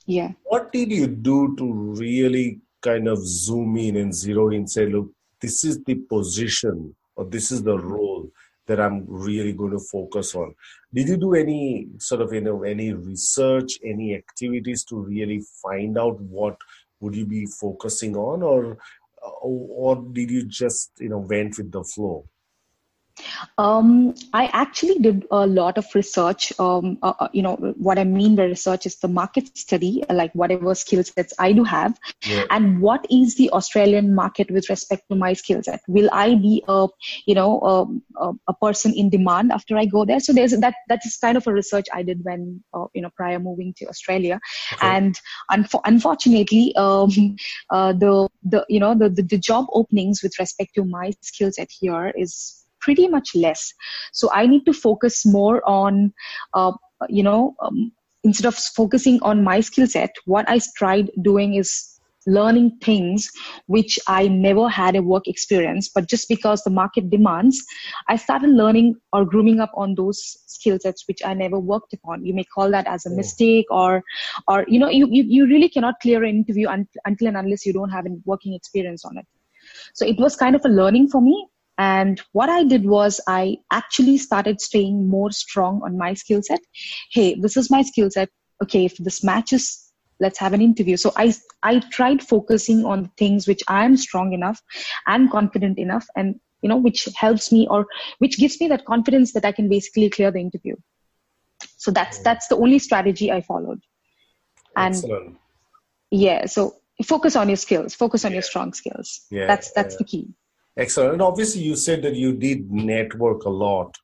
yeah 0.06 0.32
what 0.44 0.70
did 0.72 0.90
you 0.90 1.06
do 1.06 1.56
to 1.56 1.72
really 1.72 2.60
kind 2.88 3.08
of 3.08 3.18
zoom 3.26 3.76
in 3.86 3.96
and 3.96 4.14
zero 4.14 4.50
in 4.50 4.66
say 4.66 4.86
look 4.86 5.10
this 5.40 5.64
is 5.64 5.82
the 5.84 5.94
position 6.14 6.94
or 7.16 7.24
this 7.24 7.50
is 7.54 7.62
the 7.62 7.78
role 7.78 8.30
that 8.66 8.80
i'm 8.80 9.04
really 9.06 9.52
going 9.52 9.72
to 9.72 9.78
focus 9.78 10.34
on. 10.34 10.54
Did 10.92 11.08
you 11.08 11.16
do 11.16 11.34
any 11.34 11.88
sort 11.98 12.22
of 12.22 12.32
you 12.32 12.40
know 12.40 12.62
any 12.62 12.92
research 12.92 13.78
any 13.84 14.14
activities 14.14 14.84
to 14.84 14.96
really 14.96 15.42
find 15.62 15.98
out 15.98 16.20
what 16.20 16.56
would 17.00 17.14
you 17.14 17.26
be 17.26 17.46
focusing 17.46 18.16
on? 18.16 18.42
Or 18.42 18.78
or 19.42 19.96
did 19.96 20.30
you 20.30 20.44
just 20.46 20.92
you 20.98 21.08
know 21.08 21.18
went 21.18 21.58
with 21.58 21.72
the 21.72 21.84
flow 21.84 22.26
um, 23.58 24.14
I 24.32 24.46
actually 24.46 24.98
did 24.98 25.26
a 25.30 25.46
lot 25.46 25.78
of 25.78 25.86
research. 25.94 26.52
Um, 26.58 26.98
uh, 27.02 27.12
uh, 27.20 27.28
you 27.32 27.42
know, 27.42 27.56
what 27.76 27.98
I 27.98 28.04
mean 28.04 28.36
by 28.36 28.44
research 28.44 28.86
is 28.86 28.96
the 28.96 29.08
market 29.08 29.56
study, 29.56 30.02
like 30.10 30.32
whatever 30.34 30.74
skill 30.74 31.02
sets 31.04 31.32
I 31.38 31.52
do 31.52 31.64
have, 31.64 31.98
yeah. 32.24 32.44
and 32.50 32.80
what 32.80 33.06
is 33.10 33.36
the 33.36 33.50
Australian 33.50 34.14
market 34.14 34.50
with 34.50 34.68
respect 34.68 35.04
to 35.10 35.16
my 35.16 35.32
skill 35.32 35.62
set. 35.62 35.80
Will 35.88 36.08
I 36.12 36.34
be 36.34 36.64
a, 36.68 36.88
you 37.26 37.34
know, 37.34 37.60
a, 37.60 38.24
a, 38.24 38.32
a, 38.48 38.54
person 38.54 38.94
in 38.94 39.10
demand 39.10 39.52
after 39.52 39.76
I 39.76 39.84
go 39.84 40.04
there? 40.04 40.20
So 40.20 40.32
there's 40.32 40.52
that. 40.52 40.74
That 40.88 41.00
is 41.04 41.16
kind 41.16 41.36
of 41.36 41.46
a 41.46 41.52
research 41.52 41.86
I 41.92 42.02
did 42.02 42.24
when, 42.24 42.62
uh, 42.72 42.86
you 42.94 43.02
know, 43.02 43.10
prior 43.16 43.38
moving 43.38 43.74
to 43.78 43.86
Australia, 43.86 44.40
okay. 44.72 44.86
and 44.86 45.20
unfo- 45.50 45.82
unfortunately, 45.84 46.74
um, 46.76 47.36
uh, 47.70 47.92
the 47.92 48.28
the 48.42 48.64
you 48.68 48.80
know 48.80 48.94
the, 48.94 49.08
the 49.08 49.22
the 49.22 49.38
job 49.38 49.66
openings 49.72 50.22
with 50.22 50.38
respect 50.38 50.74
to 50.74 50.84
my 50.84 51.12
skill 51.22 51.50
set 51.52 51.70
here 51.70 52.12
is 52.16 52.63
pretty 52.84 53.08
much 53.08 53.34
less. 53.34 53.72
So 54.12 54.30
I 54.32 54.46
need 54.46 54.64
to 54.66 54.72
focus 54.72 55.24
more 55.24 55.58
on, 55.68 56.12
uh, 56.52 56.72
you 57.08 57.22
know, 57.22 57.54
um, 57.62 57.92
instead 58.22 58.46
of 58.46 58.54
focusing 58.54 59.18
on 59.22 59.42
my 59.44 59.60
skill 59.60 59.86
set, 59.86 60.10
what 60.26 60.48
I 60.48 60.60
tried 60.76 61.10
doing 61.22 61.54
is 61.54 61.94
learning 62.26 62.70
things 62.82 63.30
which 63.66 63.98
I 64.06 64.28
never 64.28 64.68
had 64.68 64.96
a 64.96 65.02
work 65.02 65.26
experience, 65.26 65.90
but 65.94 66.08
just 66.08 66.28
because 66.28 66.62
the 66.62 66.70
market 66.70 67.10
demands, 67.10 67.62
I 68.08 68.16
started 68.16 68.50
learning 68.50 68.94
or 69.12 69.24
grooming 69.24 69.60
up 69.60 69.72
on 69.76 69.94
those 69.94 70.20
skill 70.46 70.78
sets 70.80 71.06
which 71.06 71.20
I 71.24 71.34
never 71.34 71.58
worked 71.58 71.92
upon. 71.92 72.24
You 72.24 72.34
may 72.34 72.44
call 72.44 72.70
that 72.70 72.86
as 72.86 73.06
a 73.06 73.10
oh. 73.10 73.16
mistake 73.16 73.66
or, 73.70 74.02
or, 74.48 74.64
you 74.68 74.78
know, 74.78 74.88
you, 74.88 75.06
you, 75.10 75.24
you 75.26 75.46
really 75.46 75.68
cannot 75.68 76.00
clear 76.00 76.24
an 76.24 76.36
interview 76.36 76.68
un- 76.68 76.88
until 77.04 77.28
and 77.28 77.36
unless 77.36 77.66
you 77.66 77.72
don't 77.72 77.90
have 77.90 78.06
a 78.06 78.10
working 78.24 78.54
experience 78.54 79.04
on 79.04 79.18
it. 79.18 79.26
So 79.94 80.06
it 80.06 80.18
was 80.18 80.36
kind 80.36 80.56
of 80.56 80.62
a 80.64 80.68
learning 80.68 81.08
for 81.08 81.20
me. 81.20 81.48
And 81.76 82.20
what 82.32 82.48
I 82.48 82.64
did 82.64 82.84
was 82.84 83.20
I 83.26 83.58
actually 83.72 84.18
started 84.18 84.60
staying 84.60 85.08
more 85.08 85.32
strong 85.32 85.82
on 85.84 85.98
my 85.98 86.14
skill 86.14 86.42
set. 86.42 86.60
Hey, 87.10 87.34
this 87.34 87.56
is 87.56 87.70
my 87.70 87.82
skill 87.82 88.10
set. 88.10 88.30
Okay, 88.62 88.84
if 88.84 88.96
this 88.98 89.24
matches, 89.24 89.92
let's 90.20 90.38
have 90.38 90.52
an 90.52 90.62
interview. 90.62 90.96
So 90.96 91.12
I 91.16 91.34
I 91.62 91.80
tried 91.80 92.22
focusing 92.22 92.84
on 92.84 93.10
things 93.18 93.48
which 93.48 93.62
I 93.66 93.84
am 93.84 93.96
strong 93.96 94.32
enough 94.32 94.62
and 95.06 95.30
confident 95.30 95.78
enough 95.78 96.06
and 96.14 96.38
you 96.62 96.68
know 96.68 96.76
which 96.76 97.08
helps 97.16 97.50
me 97.50 97.66
or 97.68 97.86
which 98.18 98.38
gives 98.38 98.60
me 98.60 98.68
that 98.68 98.84
confidence 98.84 99.32
that 99.32 99.44
I 99.44 99.52
can 99.52 99.68
basically 99.68 100.10
clear 100.10 100.30
the 100.30 100.40
interview. 100.40 100.76
So 101.76 101.90
that's 101.90 102.18
mm. 102.18 102.22
that's 102.22 102.46
the 102.46 102.56
only 102.56 102.78
strategy 102.78 103.32
I 103.32 103.40
followed. 103.40 103.80
And 104.76 104.94
Excellent. 104.94 105.36
yeah, 106.10 106.46
so 106.46 106.76
focus 107.04 107.34
on 107.36 107.48
your 107.48 107.56
skills, 107.56 107.94
focus 107.94 108.24
on 108.24 108.30
yeah. 108.30 108.36
your 108.36 108.42
strong 108.42 108.72
skills. 108.72 109.26
Yeah, 109.30 109.46
that's 109.46 109.72
that's 109.72 109.94
yeah. 109.94 109.98
the 109.98 110.04
key. 110.04 110.34
Excellent. 110.76 111.12
And 111.12 111.22
obviously, 111.22 111.62
you 111.62 111.76
said 111.76 112.02
that 112.02 112.14
you 112.14 112.32
did 112.32 112.70
network 112.70 113.44
a 113.44 113.50
lot. 113.50 113.96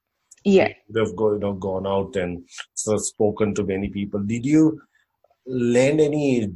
Yeah. 0.44 0.68
You 0.88 1.04
have 1.04 1.16
go, 1.16 1.32
you 1.32 1.38
know, 1.38 1.52
gone 1.54 1.86
out 1.86 2.16
and 2.16 2.48
sort 2.74 2.96
of 2.96 3.04
spoken 3.04 3.54
to 3.56 3.64
many 3.64 3.88
people. 3.88 4.20
Did 4.20 4.46
you 4.46 4.80
land 5.46 6.00
any 6.00 6.52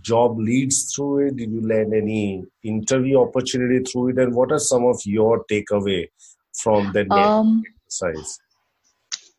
job 0.00 0.38
leads 0.38 0.92
through 0.94 1.28
it? 1.28 1.36
Did 1.36 1.50
you 1.50 1.66
land 1.66 1.92
any 1.92 2.44
interview 2.62 3.20
opportunity 3.20 3.80
through 3.84 4.10
it? 4.10 4.18
And 4.18 4.34
what 4.34 4.52
are 4.52 4.58
some 4.58 4.84
of 4.86 5.00
your 5.04 5.44
takeaway 5.50 6.08
from 6.54 6.92
that 6.92 7.10
um, 7.10 7.62
exercise? 7.84 8.38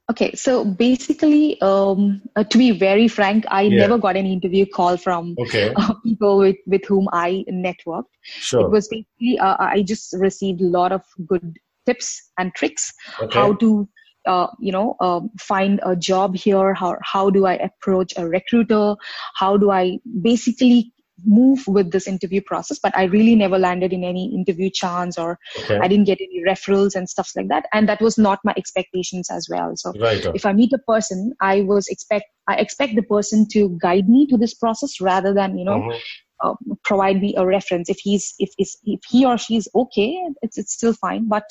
Okay, 0.09 0.33
so 0.33 0.65
basically, 0.65 1.61
um, 1.61 2.21
uh, 2.35 2.43
to 2.43 2.57
be 2.57 2.71
very 2.71 3.07
frank, 3.07 3.45
I 3.49 3.63
yeah. 3.63 3.81
never 3.81 3.99
got 3.99 4.17
an 4.17 4.25
interview 4.25 4.65
call 4.65 4.97
from 4.97 5.35
okay. 5.39 5.71
uh, 5.75 5.93
people 6.03 6.39
with, 6.39 6.57
with 6.65 6.83
whom 6.87 7.07
I 7.13 7.45
networked. 7.51 8.05
Sure. 8.23 8.61
It 8.61 8.71
was 8.71 8.87
basically, 8.87 9.37
uh, 9.37 9.55
I 9.59 9.83
just 9.83 10.15
received 10.17 10.61
a 10.61 10.65
lot 10.65 10.91
of 10.91 11.03
good 11.27 11.57
tips 11.85 12.31
and 12.39 12.53
tricks 12.55 12.91
okay. 13.21 13.37
how 13.37 13.53
to, 13.53 13.87
uh, 14.25 14.47
you 14.59 14.71
know, 14.71 14.95
um, 14.99 15.29
find 15.39 15.79
a 15.85 15.95
job 15.95 16.35
here. 16.35 16.73
How 16.73 16.97
how 17.03 17.29
do 17.29 17.45
I 17.45 17.53
approach 17.53 18.13
a 18.17 18.27
recruiter? 18.27 18.95
How 19.35 19.57
do 19.57 19.71
I 19.71 19.99
basically 20.21 20.91
move 21.25 21.65
with 21.67 21.91
this 21.91 22.07
interview 22.07 22.41
process 22.41 22.79
but 22.79 22.95
i 22.97 23.03
really 23.03 23.35
never 23.35 23.57
landed 23.57 23.93
in 23.93 24.03
any 24.03 24.33
interview 24.33 24.69
chance 24.69 25.17
or 25.17 25.37
okay. 25.59 25.79
i 25.79 25.87
didn't 25.87 26.05
get 26.05 26.19
any 26.21 26.43
referrals 26.47 26.95
and 26.95 27.09
stuff 27.09 27.31
like 27.35 27.47
that 27.47 27.65
and 27.73 27.87
that 27.87 28.01
was 28.01 28.17
not 28.17 28.39
my 28.43 28.53
expectations 28.57 29.29
as 29.29 29.47
well 29.49 29.75
so 29.75 29.93
right. 29.99 30.25
if 30.33 30.45
i 30.45 30.53
meet 30.53 30.71
a 30.73 30.79
person 30.79 31.33
i 31.41 31.61
was 31.61 31.87
expect 31.87 32.25
i 32.47 32.55
expect 32.55 32.95
the 32.95 33.03
person 33.03 33.47
to 33.47 33.77
guide 33.81 34.09
me 34.09 34.27
to 34.27 34.37
this 34.37 34.53
process 34.53 34.99
rather 35.01 35.33
than 35.33 35.57
you 35.57 35.65
know 35.65 35.79
mm-hmm. 35.79 35.97
Uh, 36.41 36.53
provide 36.85 37.19
me 37.21 37.35
a 37.35 37.45
reference 37.45 37.89
if 37.89 37.99
he's 37.99 38.33
if, 38.39 38.49
if 38.57 38.69
if 38.85 39.01
he 39.09 39.25
or 39.25 39.37
she 39.37 39.57
is 39.57 39.67
okay 39.75 40.17
it's 40.41 40.57
it's 40.57 40.71
still 40.71 40.93
fine 40.93 41.27
but 41.27 41.43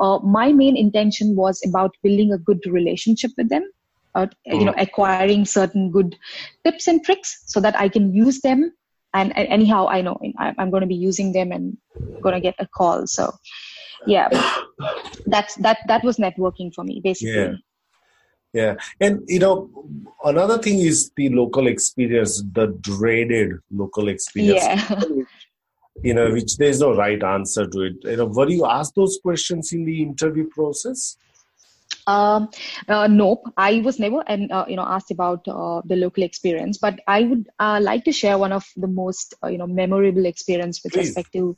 uh, 0.00 0.18
my 0.20 0.50
main 0.50 0.78
intention 0.78 1.36
was 1.36 1.60
about 1.68 1.94
building 2.02 2.32
a 2.32 2.38
good 2.38 2.58
relationship 2.64 3.30
with 3.36 3.50
them 3.50 3.70
uh, 4.14 4.24
mm-hmm. 4.24 4.60
you 4.60 4.64
know 4.64 4.72
acquiring 4.78 5.44
certain 5.44 5.90
good 5.90 6.16
tips 6.64 6.88
and 6.88 7.04
tricks 7.04 7.42
so 7.44 7.60
that 7.60 7.78
i 7.78 7.86
can 7.86 8.14
use 8.14 8.40
them 8.40 8.72
and, 9.14 9.36
and 9.36 9.48
anyhow 9.48 9.86
i 9.88 10.02
know 10.02 10.18
i'm 10.38 10.70
going 10.70 10.82
to 10.82 10.86
be 10.86 10.94
using 10.94 11.32
them 11.32 11.52
and 11.52 11.76
going 12.24 12.34
to 12.34 12.40
get 12.40 12.56
a 12.58 12.66
call. 12.66 13.06
So 13.06 13.32
yeah. 14.06 14.28
That's 15.26 15.54
that 15.56 15.78
that 15.86 16.04
was 16.04 16.16
networking 16.16 16.74
for 16.74 16.84
me 16.84 17.00
basically. 17.02 17.34
Yeah. 17.34 17.52
Yeah. 18.52 18.74
And 19.00 19.22
you 19.26 19.38
know 19.38 19.70
another 20.24 20.58
thing 20.58 20.80
is 20.80 21.10
the 21.16 21.28
local 21.30 21.66
experience 21.66 22.42
the 22.52 22.66
dreaded 22.80 23.52
local 23.70 24.08
experience. 24.08 24.64
Yeah. 24.64 25.00
you 26.02 26.14
know 26.14 26.30
which 26.32 26.56
there's 26.56 26.80
no 26.80 26.94
right 26.94 27.22
answer 27.22 27.66
to 27.66 27.80
it. 27.80 27.94
You 28.02 28.16
know 28.16 28.26
were 28.26 28.48
you 28.48 28.66
asked 28.66 28.94
those 28.96 29.18
questions 29.22 29.72
in 29.72 29.84
the 29.84 30.02
interview 30.02 30.48
process 30.50 31.16
Um, 32.06 32.48
uh, 32.88 33.06
nope, 33.06 33.44
I 33.56 33.80
was 33.80 33.98
never 33.98 34.22
and 34.26 34.50
uh, 34.52 34.64
you 34.68 34.76
know 34.76 34.82
asked 34.86 35.10
about 35.10 35.46
uh, 35.48 35.82
the 35.84 35.96
local 35.96 36.22
experience, 36.22 36.78
but 36.78 37.00
I 37.06 37.22
would 37.22 37.48
uh, 37.58 37.80
like 37.82 38.04
to 38.04 38.12
share 38.12 38.38
one 38.38 38.52
of 38.52 38.64
the 38.76 38.88
most 38.88 39.34
uh, 39.42 39.48
you 39.48 39.58
know 39.58 39.66
memorable 39.66 40.26
experience 40.26 40.80
with 40.84 40.94
Please. 40.94 41.06
respect 41.06 41.32
to 41.32 41.56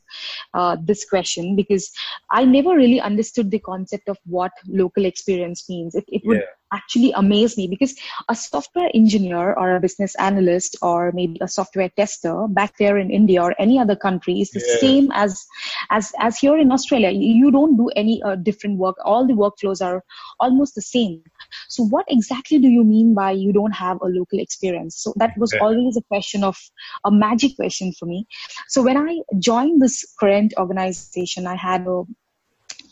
uh, 0.54 0.76
this 0.82 1.04
question 1.04 1.56
because 1.56 1.90
I 2.30 2.44
never 2.44 2.70
really 2.70 3.00
understood 3.00 3.50
the 3.50 3.58
concept 3.60 4.08
of 4.08 4.18
what 4.24 4.52
local 4.68 5.04
experience 5.04 5.68
means. 5.68 5.94
It, 5.94 6.04
it 6.08 6.22
would 6.26 6.38
Yeah. 6.38 6.65
Actually 6.72 7.12
amaze 7.12 7.56
me 7.56 7.66
because 7.68 7.94
a 8.28 8.34
software 8.34 8.90
engineer 8.94 9.52
or 9.54 9.76
a 9.76 9.80
business 9.80 10.14
analyst 10.16 10.76
or 10.82 11.12
maybe 11.12 11.38
a 11.40 11.48
software 11.48 11.90
tester 11.96 12.46
back 12.48 12.76
there 12.78 12.98
in 12.98 13.10
India 13.10 13.42
or 13.42 13.54
any 13.58 13.78
other 13.78 13.96
country 13.96 14.40
is 14.40 14.50
the 14.50 14.60
Yeah. 14.60 14.78
same 14.80 15.10
as 15.12 15.46
as 15.90 16.12
as 16.18 16.38
here 16.38 16.58
in 16.58 16.72
Australia. 16.72 17.10
You 17.10 17.50
don't 17.50 17.76
do 17.76 17.88
any 17.96 18.22
uh, 18.22 18.36
different 18.36 18.78
work. 18.78 18.96
All 19.04 19.26
the 19.26 19.34
workflows 19.34 19.84
are 19.84 20.02
almost 20.40 20.74
the 20.74 20.82
same. 20.82 21.22
So 21.68 21.84
what 21.84 22.06
exactly 22.08 22.58
do 22.58 22.68
you 22.68 22.84
mean 22.84 23.14
by 23.14 23.30
you 23.32 23.52
don't 23.52 23.72
have 23.74 23.98
a 24.02 24.08
local 24.08 24.38
experience? 24.38 24.96
So 24.96 25.12
that 25.16 25.36
was 25.36 25.52
Okay. 25.54 25.60
always 25.60 25.96
a 25.96 26.02
question 26.02 26.44
of 26.44 26.56
a 27.04 27.10
magic 27.10 27.56
question 27.56 27.92
for 27.98 28.06
me. 28.06 28.26
So 28.68 28.82
when 28.82 28.96
I 28.96 29.20
joined 29.38 29.80
this 29.82 30.04
current 30.18 30.54
organization, 30.58 31.46
I 31.46 31.56
had 31.56 31.86
a 31.86 32.02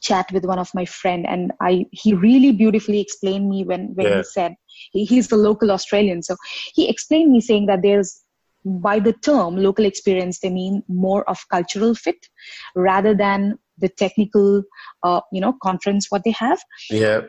chat 0.08 0.30
with 0.32 0.44
one 0.44 0.58
of 0.58 0.70
my 0.74 0.84
friend 0.84 1.26
and 1.26 1.52
I 1.60 1.86
he 2.02 2.14
really 2.14 2.52
beautifully 2.52 3.00
explained 3.00 3.48
me 3.48 3.64
when 3.64 3.94
when 3.94 4.06
Yeah. 4.06 4.18
he 4.18 4.24
said 4.24 4.54
he, 4.92 5.04
he's 5.04 5.32
a 5.32 5.36
local 5.36 5.70
Australian. 5.70 6.22
So 6.22 6.36
he 6.74 6.88
explained 6.88 7.32
me 7.32 7.40
saying 7.40 7.66
that 7.66 7.82
there's 7.82 8.20
by 8.64 8.98
the 8.98 9.12
term 9.12 9.56
local 9.56 9.84
experience 9.84 10.40
they 10.40 10.50
mean 10.50 10.82
more 10.88 11.28
of 11.28 11.38
cultural 11.50 11.94
fit 11.94 12.16
rather 12.74 13.14
than 13.14 13.58
the 13.78 13.88
technical 13.88 14.62
uh, 15.02 15.20
you 15.32 15.40
know 15.40 15.54
conference 15.62 16.06
what 16.10 16.22
they 16.24 16.30
have 16.32 16.60
Yeah. 16.90 17.22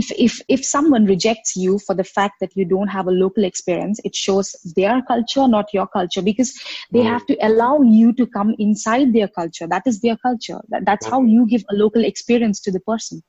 If 0.00 0.10
if 0.26 0.40
if 0.54 0.64
someone 0.64 1.06
rejects 1.06 1.56
you 1.56 1.78
for 1.86 1.94
the 1.94 2.04
fact 2.04 2.34
that 2.40 2.54
you 2.54 2.64
don't 2.72 2.88
have 2.96 3.06
a 3.08 3.16
local 3.24 3.44
experience 3.44 4.00
it 4.04 4.14
shows 4.14 4.50
their 4.76 4.96
culture 5.10 5.46
not 5.48 5.72
your 5.72 5.86
culture 5.86 6.22
because 6.22 6.52
they 6.92 7.00
Mm. 7.00 7.12
have 7.12 7.26
to 7.26 7.36
allow 7.48 7.80
you 7.80 8.12
to 8.12 8.26
come 8.26 8.54
inside 8.58 9.12
their 9.12 9.28
culture. 9.28 9.66
That 9.66 9.86
is 9.86 10.00
their 10.00 10.16
culture. 10.16 10.60
That, 10.68 10.84
that's 10.84 11.06
how 11.06 11.22
you 11.22 11.46
give 11.46 11.64
a 11.70 11.74
local 11.74 12.04
experience 12.04 12.60
to 12.62 12.70
the 12.72 12.80
person. 12.80 13.22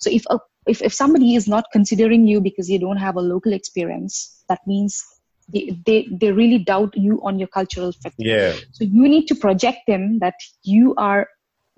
So 0.00 0.10
if 0.10 0.24
a 0.30 0.38
if, 0.66 0.82
if 0.82 0.92
somebody 0.92 1.34
is 1.34 1.48
not 1.48 1.64
considering 1.72 2.26
you 2.26 2.40
because 2.40 2.68
you 2.68 2.78
don't 2.78 2.98
have 2.98 3.16
a 3.16 3.20
local 3.20 3.52
experience 3.52 4.44
that 4.48 4.60
means 4.66 5.02
they, 5.52 5.76
they, 5.86 6.06
they 6.20 6.32
really 6.32 6.58
doubt 6.58 6.94
you 6.96 7.20
on 7.24 7.38
your 7.38 7.48
cultural 7.48 7.92
fit. 7.92 8.12
Yeah. 8.18 8.52
so 8.72 8.84
you 8.84 9.08
need 9.08 9.26
to 9.28 9.34
project 9.34 9.78
them 9.86 10.18
that 10.20 10.34
you 10.62 10.94
are 10.96 11.28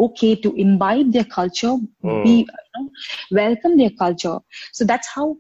okay 0.07 0.35
to 0.37 0.55
imbibe 0.67 1.13
their 1.13 1.25
culture, 1.39 1.77
Mm. 2.05 2.25
be 2.25 2.35
you 2.39 2.47
know, 2.77 2.91
welcome 3.31 3.77
their 3.79 3.91
culture. 4.05 4.39
So 4.73 4.85
that's 4.85 5.09
how 5.15 5.37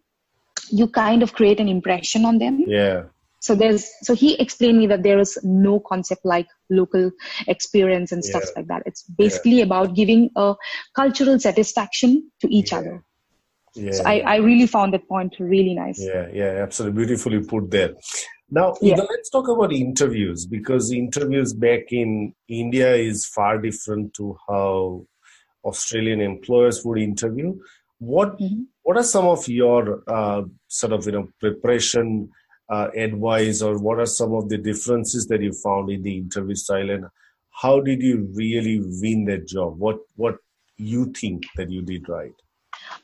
you 0.70 0.88
kind 0.88 1.22
of 1.22 1.32
create 1.32 1.60
an 1.60 1.68
impression 1.68 2.24
on 2.24 2.38
them. 2.38 2.64
Yeah. 2.66 3.02
So 3.40 3.54
there's 3.60 3.86
so 4.02 4.14
he 4.14 4.34
explained 4.40 4.78
me 4.78 4.86
that 4.86 5.02
there 5.02 5.18
is 5.18 5.36
no 5.42 5.80
concept 5.80 6.24
like 6.24 6.46
local 6.70 7.10
experience 7.48 8.12
and 8.12 8.24
stuff 8.24 8.44
Yeah. 8.46 8.52
like 8.56 8.68
that. 8.68 8.82
It's 8.86 9.02
basically 9.02 9.62
about 9.62 9.94
giving 9.96 10.30
a 10.36 10.54
cultural 10.94 11.40
satisfaction 11.40 12.30
to 12.40 12.52
each 12.58 12.70
Yeah. 12.72 12.78
other. 12.78 13.04
Yeah. 13.74 13.92
So 13.92 14.04
I, 14.04 14.20
I 14.20 14.36
really 14.36 14.66
found 14.66 14.94
that 14.94 15.08
point 15.08 15.34
really 15.40 15.74
nice. 15.74 15.98
Yeah, 15.98 16.28
yeah, 16.32 16.62
absolutely. 16.62 16.96
Beautifully 17.04 17.40
put 17.40 17.70
there. 17.70 17.94
Now, 18.52 18.74
Yeah. 18.82 18.96
Let's 18.96 19.30
talk 19.30 19.48
about 19.48 19.72
interviews 19.72 20.44
because 20.44 20.92
interviews 20.92 21.54
back 21.54 21.90
in 21.90 22.34
India 22.48 22.94
is 22.94 23.24
far 23.24 23.58
different 23.58 24.12
to 24.14 24.36
how 24.46 25.06
Australian 25.64 26.20
employers 26.20 26.84
would 26.84 26.98
interview. 26.98 27.58
What 27.98 28.38
Mhm. 28.38 28.66
What 28.84 28.96
are 28.96 29.04
some 29.04 29.26
of 29.26 29.48
your 29.48 30.02
uh, 30.06 30.42
sort 30.66 30.92
of 30.92 31.06
you 31.06 31.12
know 31.12 31.28
preparation 31.40 32.30
uh, 32.68 32.88
advice, 33.06 33.62
or 33.62 33.78
what 33.78 33.98
are 33.98 34.12
some 34.20 34.34
of 34.34 34.48
the 34.48 34.58
differences 34.58 35.26
that 35.28 35.40
you 35.40 35.52
found 35.52 35.90
in 35.90 36.02
the 36.02 36.16
interview 36.16 36.54
style, 36.54 36.90
and 36.90 37.06
how 37.62 37.80
did 37.80 38.02
you 38.02 38.16
really 38.34 38.80
win 39.02 39.24
that 39.26 39.46
job? 39.46 39.78
What 39.78 40.00
What 40.16 40.38
you 40.76 41.06
think 41.20 41.44
that 41.56 41.70
you 41.70 41.82
did 41.82 42.08
right? 42.08 42.34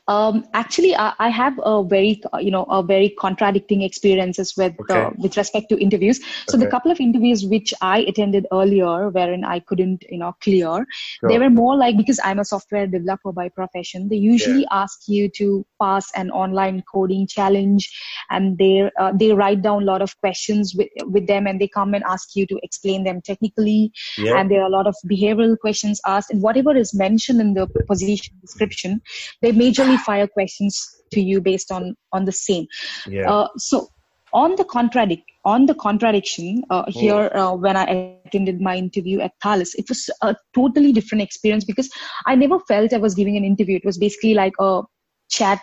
Um, 0.07 0.47
actually, 0.53 0.95
I, 0.95 1.13
I 1.19 1.29
have 1.29 1.59
a 1.63 1.83
very, 1.83 2.21
uh, 2.33 2.39
you 2.39 2.51
know, 2.51 2.63
a 2.63 2.81
very 2.81 3.09
contradicting 3.09 3.81
experiences 3.83 4.55
with 4.57 4.73
uh, 4.89 5.11
with 5.17 5.37
respect 5.37 5.69
to 5.69 5.77
interviews. 5.77 6.19
So 6.47 6.57
the 6.57 6.67
couple 6.67 6.91
of 6.91 6.99
interviews 6.99 7.45
which 7.45 7.73
I 7.81 7.99
attended 7.99 8.47
earlier, 8.51 9.09
wherein 9.09 9.43
I 9.43 9.59
couldn't, 9.59 10.03
you 10.09 10.17
know, 10.17 10.35
clear, 10.41 10.85
they 11.27 11.37
were 11.37 11.49
more 11.49 11.75
like 11.75 11.97
because 11.97 12.19
I'm 12.23 12.39
a 12.39 12.45
software 12.45 12.87
developer 12.87 13.31
by 13.31 13.49
profession. 13.49 14.09
They 14.09 14.15
usually 14.15 14.65
ask 14.71 15.07
you 15.07 15.29
to 15.37 15.65
pass 15.81 16.11
an 16.15 16.31
online 16.31 16.83
coding 16.91 17.27
challenge, 17.27 17.89
and 18.29 18.57
they 18.57 18.89
uh, 18.99 19.11
they 19.13 19.31
write 19.31 19.61
down 19.61 19.83
a 19.83 19.85
lot 19.85 20.01
of 20.01 20.17
questions 20.19 20.73
with 20.75 20.89
with 21.05 21.27
them, 21.27 21.45
and 21.45 21.61
they 21.61 21.67
come 21.67 21.93
and 21.93 22.03
ask 22.05 22.35
you 22.35 22.47
to 22.47 22.59
explain 22.63 23.03
them 23.03 23.21
technically. 23.21 23.91
Yeah, 24.17 24.39
and 24.39 24.49
there 24.49 24.61
are 24.61 24.67
a 24.67 24.69
lot 24.69 24.87
of 24.87 24.95
behavioral 25.05 25.57
questions 25.57 26.01
asked 26.05 26.31
and 26.31 26.41
whatever 26.41 26.75
is 26.75 26.93
mentioned 26.93 27.41
in 27.41 27.53
the 27.53 27.67
position 27.87 28.35
description 28.41 29.01
they 29.41 29.51
majorly 29.69 29.97
fire 29.99 30.27
questions 30.27 30.81
to 31.11 31.21
you 31.21 31.41
based 31.41 31.71
on 31.71 31.95
on 32.13 32.25
the 32.25 32.31
same. 32.31 32.67
Yeah, 33.07 33.31
uh, 33.31 33.47
so 33.57 33.87
on 34.33 34.55
the 34.55 34.63
contradict 34.63 35.23
on 35.45 35.65
the 35.65 35.73
contradiction 35.73 36.63
uh, 36.69 36.83
here 36.87 37.31
uh, 37.33 37.53
when 37.53 37.75
i 37.77 37.83
attended 38.25 38.61
my 38.61 38.75
interview 38.75 39.19
at 39.19 39.31
Thales, 39.41 39.73
it 39.75 39.89
was 39.89 40.09
a 40.21 40.35
totally 40.53 40.91
different 40.91 41.21
experience 41.21 41.65
because 41.65 41.89
i 42.25 42.35
never 42.35 42.59
felt 42.59 42.93
i 42.93 42.97
was 42.97 43.15
giving 43.15 43.37
an 43.37 43.43
interview. 43.43 43.77
It 43.77 43.85
was 43.85 43.97
basically 43.97 44.33
like 44.33 44.53
a 44.59 44.81
chat 45.29 45.59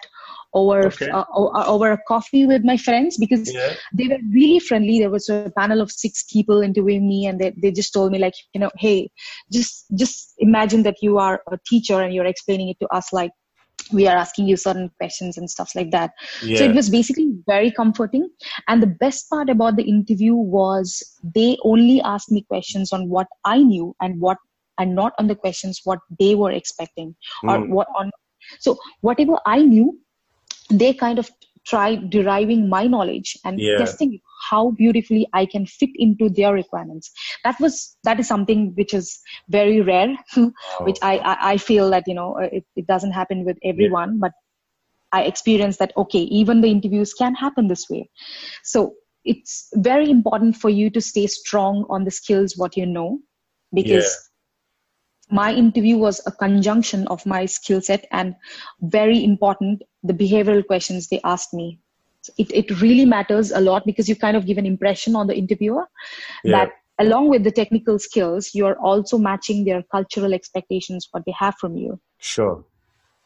over 0.54 0.86
Okay. 0.86 1.10
uh, 1.10 1.24
over 1.66 1.92
a 1.92 1.98
coffee 2.08 2.46
with 2.46 2.64
my 2.64 2.76
friends 2.76 3.18
because 3.18 3.52
yeah, 3.52 3.74
they 3.92 4.08
were 4.08 4.18
really 4.32 4.58
friendly. 4.58 4.98
There 4.98 5.10
was 5.10 5.28
a 5.28 5.52
panel 5.56 5.80
of 5.80 5.90
six 5.90 6.24
people 6.32 6.62
interviewing 6.62 7.06
me 7.06 7.26
and 7.26 7.38
they, 7.40 7.54
they 7.60 7.72
just 7.72 7.92
told 7.92 8.12
me 8.12 8.18
like 8.18 8.34
you 8.54 8.60
know 8.60 8.70
hey 8.76 9.10
just 9.52 9.84
just 9.94 10.34
imagine 10.38 10.82
that 10.84 10.96
you 11.02 11.18
are 11.18 11.42
a 11.52 11.58
teacher 11.66 12.00
and 12.00 12.14
you're 12.14 12.24
explaining 12.24 12.70
it 12.70 12.78
to 12.80 12.88
us 12.88 13.12
like 13.12 13.32
we 13.92 14.06
are 14.06 14.16
asking 14.16 14.48
you 14.48 14.56
certain 14.56 14.90
questions 14.98 15.36
and 15.36 15.50
stuff 15.50 15.74
like 15.74 15.90
that 15.90 16.10
yeah. 16.42 16.58
so 16.58 16.64
it 16.64 16.74
was 16.74 16.90
basically 16.90 17.32
very 17.46 17.70
comforting 17.70 18.28
and 18.68 18.82
the 18.82 18.86
best 18.86 19.28
part 19.30 19.48
about 19.48 19.76
the 19.76 19.82
interview 19.82 20.34
was 20.34 21.18
they 21.34 21.56
only 21.62 22.00
asked 22.02 22.30
me 22.30 22.42
questions 22.42 22.92
on 22.92 23.08
what 23.08 23.26
i 23.44 23.58
knew 23.58 23.94
and 24.00 24.20
what 24.20 24.38
and 24.78 24.94
not 24.94 25.12
on 25.18 25.26
the 25.26 25.34
questions 25.34 25.80
what 25.84 25.98
they 26.18 26.34
were 26.34 26.50
expecting 26.50 27.14
or 27.44 27.58
Mm. 27.58 27.68
what 27.68 27.88
on 27.96 28.10
so 28.60 28.78
whatever 29.00 29.38
i 29.46 29.62
knew 29.62 29.98
they 30.70 30.92
kind 30.92 31.18
of 31.18 31.30
tried 31.66 32.10
deriving 32.10 32.68
my 32.68 32.86
knowledge 32.86 33.36
and 33.44 33.62
Yeah. 33.62 33.76
testing 33.76 34.20
how 34.50 34.70
beautifully 34.70 35.26
I 35.32 35.46
can 35.46 35.66
fit 35.66 35.90
into 35.96 36.28
their 36.30 36.52
requirements. 36.54 37.10
That 37.44 37.58
was 37.60 37.96
that 38.04 38.20
is 38.20 38.28
something 38.28 38.72
which 38.76 38.94
is 38.94 39.18
very 39.48 39.80
rare, 39.80 40.16
which 40.80 40.98
I, 41.02 41.18
I 41.18 41.52
I 41.52 41.56
feel 41.56 41.90
that 41.90 42.04
you 42.06 42.14
know 42.14 42.36
uh, 42.38 42.48
it, 42.52 42.64
it 42.76 42.86
doesn't 42.86 43.12
happen 43.12 43.44
with 43.44 43.58
everyone, 43.64 44.18
but 44.18 44.32
I 45.12 45.22
experienced 45.22 45.78
that 45.80 45.92
okay, 45.96 46.20
even 46.20 46.60
the 46.60 46.68
interviews 46.70 47.14
can 47.14 47.34
happen 47.34 47.68
this 47.68 47.88
way. 47.90 48.10
So 48.64 48.94
it's 49.24 49.68
very 49.74 50.10
important 50.10 50.56
for 50.56 50.70
you 50.70 50.90
to 50.90 51.00
stay 51.00 51.26
strong 51.26 51.86
on 51.90 52.04
the 52.04 52.10
skills 52.10 52.54
what 52.56 52.76
you 52.76 52.86
know, 52.86 53.20
because 53.74 54.16
my 55.30 55.52
interview 55.52 55.96
was 55.96 56.20
a 56.26 56.32
conjunction 56.32 57.06
of 57.08 57.24
my 57.26 57.46
skill 57.46 57.80
set 57.80 58.06
and 58.12 58.34
very 58.80 59.24
important 59.24 59.82
the 60.02 60.12
behavioral 60.12 60.64
questions 60.66 61.08
they 61.08 61.20
asked 61.24 61.52
me 61.52 61.78
it, 62.38 62.50
it 62.52 62.80
really 62.80 63.04
matters 63.04 63.50
a 63.52 63.60
lot 63.60 63.84
because 63.86 64.08
you 64.08 64.16
kind 64.16 64.36
of 64.36 64.46
give 64.46 64.58
an 64.58 64.66
impression 64.66 65.16
on 65.16 65.26
the 65.26 65.34
interviewer 65.36 65.86
Yeah. 66.44 66.52
that 66.52 66.72
along 66.98 67.28
with 67.28 67.44
the 67.44 67.50
technical 67.50 67.98
skills 67.98 68.50
you're 68.54 68.78
also 68.78 69.18
matching 69.18 69.64
their 69.64 69.82
cultural 69.82 70.32
expectations 70.32 71.08
what 71.10 71.24
they 71.26 71.34
have 71.38 71.54
from 71.56 71.76
you 71.76 72.00
Sure. 72.18 72.64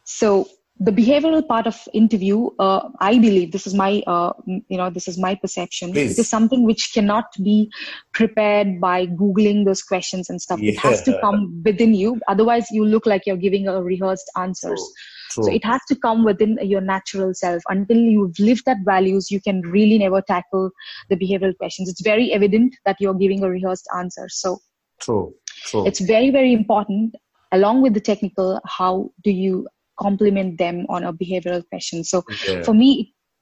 so 0.04 0.48
the 0.82 0.92
behavioral 0.92 1.46
part 1.46 1.66
of 1.66 1.78
interview 1.92 2.48
uh, 2.58 2.88
i 3.00 3.18
believe 3.18 3.52
this 3.52 3.66
is 3.66 3.74
my 3.74 4.02
uh, 4.06 4.32
you 4.46 4.78
know 4.78 4.88
this 4.90 5.06
is 5.06 5.18
my 5.18 5.34
perception. 5.34 5.92
Please. 5.92 6.12
it 6.12 6.22
is 6.22 6.28
something 6.28 6.64
which 6.64 6.90
cannot 6.94 7.26
be 7.42 7.70
prepared 8.12 8.80
by 8.80 9.06
googling 9.06 9.64
those 9.64 9.82
questions 9.82 10.30
and 10.30 10.40
stuff. 10.40 10.60
It 10.62 10.78
has 10.78 11.02
to 11.02 11.18
come 11.20 11.62
within 11.64 11.94
you. 11.94 12.20
Otherwise 12.28 12.66
you 12.70 12.84
look 12.84 13.06
like 13.06 13.26
you're 13.26 13.36
giving 13.36 13.68
a 13.68 13.82
rehearsed 13.82 14.30
answers. 14.36 14.82
True. 15.30 15.44
so 15.44 15.52
it 15.52 15.64
has 15.64 15.80
to 15.88 15.94
come 15.94 16.24
within 16.24 16.58
your 16.62 16.80
natural 16.80 17.32
self. 17.34 17.62
Until 17.68 17.98
you've 17.98 18.38
lived 18.38 18.64
that 18.66 18.78
values 18.84 19.30
you 19.30 19.40
can 19.40 19.60
really 19.62 19.98
never 19.98 20.22
tackle 20.22 20.70
the 21.08 21.16
behavioral 21.16 21.56
questions. 21.56 21.88
It's 21.88 22.02
very 22.02 22.32
evident 22.32 22.74
that 22.84 22.96
you're 23.00 23.14
giving 23.14 23.44
a 23.44 23.50
rehearsed 23.50 23.88
answer. 23.96 24.28
So 24.28 24.58
True. 25.00 25.34
True. 25.66 25.86
it's 25.86 26.00
very 26.00 26.30
very 26.30 26.52
important 26.52 27.14
along 27.52 27.82
with 27.82 27.94
the 27.94 28.00
technical 28.00 28.60
how 28.64 29.10
do 29.24 29.30
you 29.30 29.66
complement 30.00 30.58
them 30.58 30.84
on 30.88 31.04
a 31.04 31.12
behavioral 31.12 31.62
question 31.68 32.04
so 32.04 32.22
Yeah. 32.48 32.62
for 32.62 32.74
me 32.74 32.90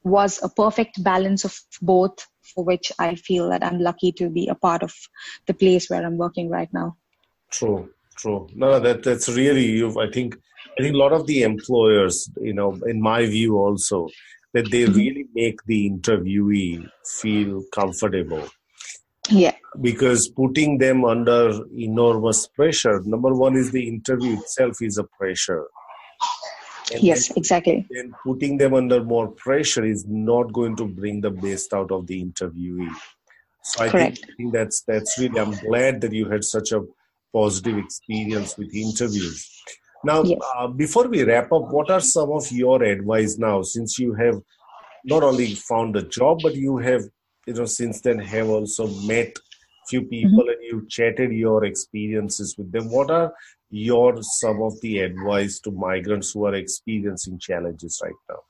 it 0.04 0.08
was 0.08 0.40
a 0.42 0.48
perfect 0.48 1.02
balance 1.02 1.44
of 1.44 1.54
both 1.82 2.26
for 2.54 2.64
which 2.64 2.92
i 2.98 3.14
feel 3.14 3.48
that 3.50 3.64
i'm 3.64 3.78
lucky 3.78 4.12
to 4.20 4.30
be 4.30 4.48
a 4.48 4.54
part 4.54 4.82
of 4.82 4.94
the 5.46 5.54
place 5.54 5.88
where 5.90 6.04
i'm 6.06 6.18
working 6.18 6.48
right 6.48 6.72
now 6.72 6.96
True, 7.50 7.90
true. 8.16 8.48
No, 8.54 8.78
that 8.78 9.02
that's 9.02 9.28
really 9.28 9.66
you. 9.66 9.98
I 10.00 10.10
think 10.10 10.36
I 10.78 10.82
think 10.82 10.94
a 10.94 10.98
lot 10.98 11.12
of 11.12 11.26
the 11.26 11.42
employers, 11.42 12.30
you 12.40 12.52
know, 12.52 12.78
in 12.86 13.00
my 13.00 13.26
view 13.26 13.56
also, 13.56 14.08
that 14.54 14.70
they 14.70 14.84
mm-hmm. 14.84 14.98
really 14.98 15.24
make 15.34 15.62
the 15.66 15.90
interviewee 15.90 16.88
feel 17.20 17.62
comfortable. 17.72 18.46
Yeah. 19.30 19.54
Because 19.80 20.28
putting 20.28 20.78
them 20.78 21.04
under 21.04 21.60
enormous 21.76 22.46
pressure, 22.48 23.00
number 23.04 23.34
one 23.34 23.56
is 23.56 23.70
the 23.70 23.86
interview 23.86 24.38
itself 24.38 24.80
is 24.80 24.98
a 24.98 25.04
pressure. 25.04 25.66
And 26.92 27.02
yes, 27.02 27.28
then, 27.28 27.36
exactly. 27.36 27.86
Then 27.90 28.14
putting 28.24 28.56
them 28.56 28.74
under 28.74 29.02
more 29.04 29.28
pressure 29.28 29.84
is 29.84 30.06
not 30.06 30.52
going 30.52 30.76
to 30.76 30.86
bring 30.86 31.20
the 31.20 31.30
best 31.30 31.74
out 31.74 31.90
of 31.92 32.06
the 32.06 32.24
interviewee. 32.24 32.94
So 33.62 33.84
I 33.84 33.88
think, 33.90 34.18
I 34.22 34.32
think 34.36 34.52
that's 34.52 34.82
that's 34.82 35.18
really. 35.18 35.38
I'm 35.38 35.50
glad 35.50 36.00
that 36.00 36.12
you 36.12 36.28
had 36.28 36.44
such 36.44 36.72
a 36.72 36.82
positive 37.32 37.76
experience 37.76 38.56
with 38.56 38.74
interviews. 38.74 39.46
Now, 40.04 40.22
yes. 40.22 40.38
uh, 40.56 40.68
before 40.68 41.08
we 41.08 41.24
wrap 41.24 41.52
up, 41.52 41.68
what 41.70 41.90
are 41.90 42.00
some 42.00 42.30
of 42.30 42.50
your 42.50 42.82
advice 42.82 43.36
now, 43.36 43.62
since 43.62 43.98
you 43.98 44.14
have 44.14 44.40
not 45.04 45.22
only 45.22 45.54
found 45.54 45.96
a 45.96 46.02
job, 46.02 46.38
but 46.42 46.54
you 46.54 46.78
have, 46.78 47.02
you 47.46 47.54
know, 47.54 47.66
since 47.66 48.00
then 48.00 48.18
have 48.18 48.48
also 48.48 48.86
met 48.86 49.36
few 49.88 50.02
people 50.02 50.44
mm-hmm. 50.44 50.48
and 50.48 50.62
you 50.62 50.86
chatted 50.88 51.32
your 51.32 51.64
experiences 51.64 52.54
with 52.58 52.70
them. 52.72 52.90
What 52.90 53.10
are 53.10 53.32
your 53.70 54.22
some 54.22 54.62
of 54.62 54.80
the 54.80 55.00
advice 55.00 55.60
to 55.60 55.70
migrants 55.70 56.32
who 56.32 56.46
are 56.46 56.54
experiencing 56.54 57.38
challenges 57.38 58.00
right 58.02 58.12
now? 58.28 58.40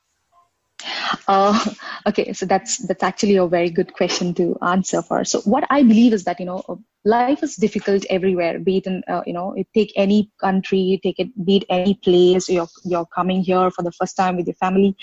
Uh, 1.27 1.59
okay, 2.07 2.33
so 2.33 2.46
that's 2.46 2.79
that's 2.79 3.03
actually 3.03 3.37
a 3.37 3.46
very 3.46 3.70
good 3.70 3.94
question 3.94 4.35
to 4.35 4.57
answer 4.62 5.03
for. 5.03 5.24
So 5.24 5.40
what 5.40 5.64
I 5.70 5.83
believe 5.83 6.12
is 6.12 6.24
that 6.24 6.40
you 6.40 6.46
know 6.46 6.83
life 7.05 7.42
is 7.42 7.57
difficult 7.57 8.05
everywhere. 8.11 8.59
Be 8.59 8.79
it 8.79 8.87
in 8.87 9.03
uh, 9.09 9.22
you 9.27 9.33
know 9.33 9.55
take 9.74 9.92
any 9.96 10.31
country, 10.40 11.01
take 11.03 11.18
it 11.18 11.29
be 11.44 11.57
it 11.59 11.64
any 11.68 11.94
place. 11.94 12.48
You're 12.48 12.68
you're 12.85 13.07
coming 13.07 13.42
here 13.42 13.70
for 13.70 13.83
the 13.83 13.92
first 13.92 14.16
time 14.16 14.37
with 14.37 14.46
your 14.46 14.55
family. 14.57 14.96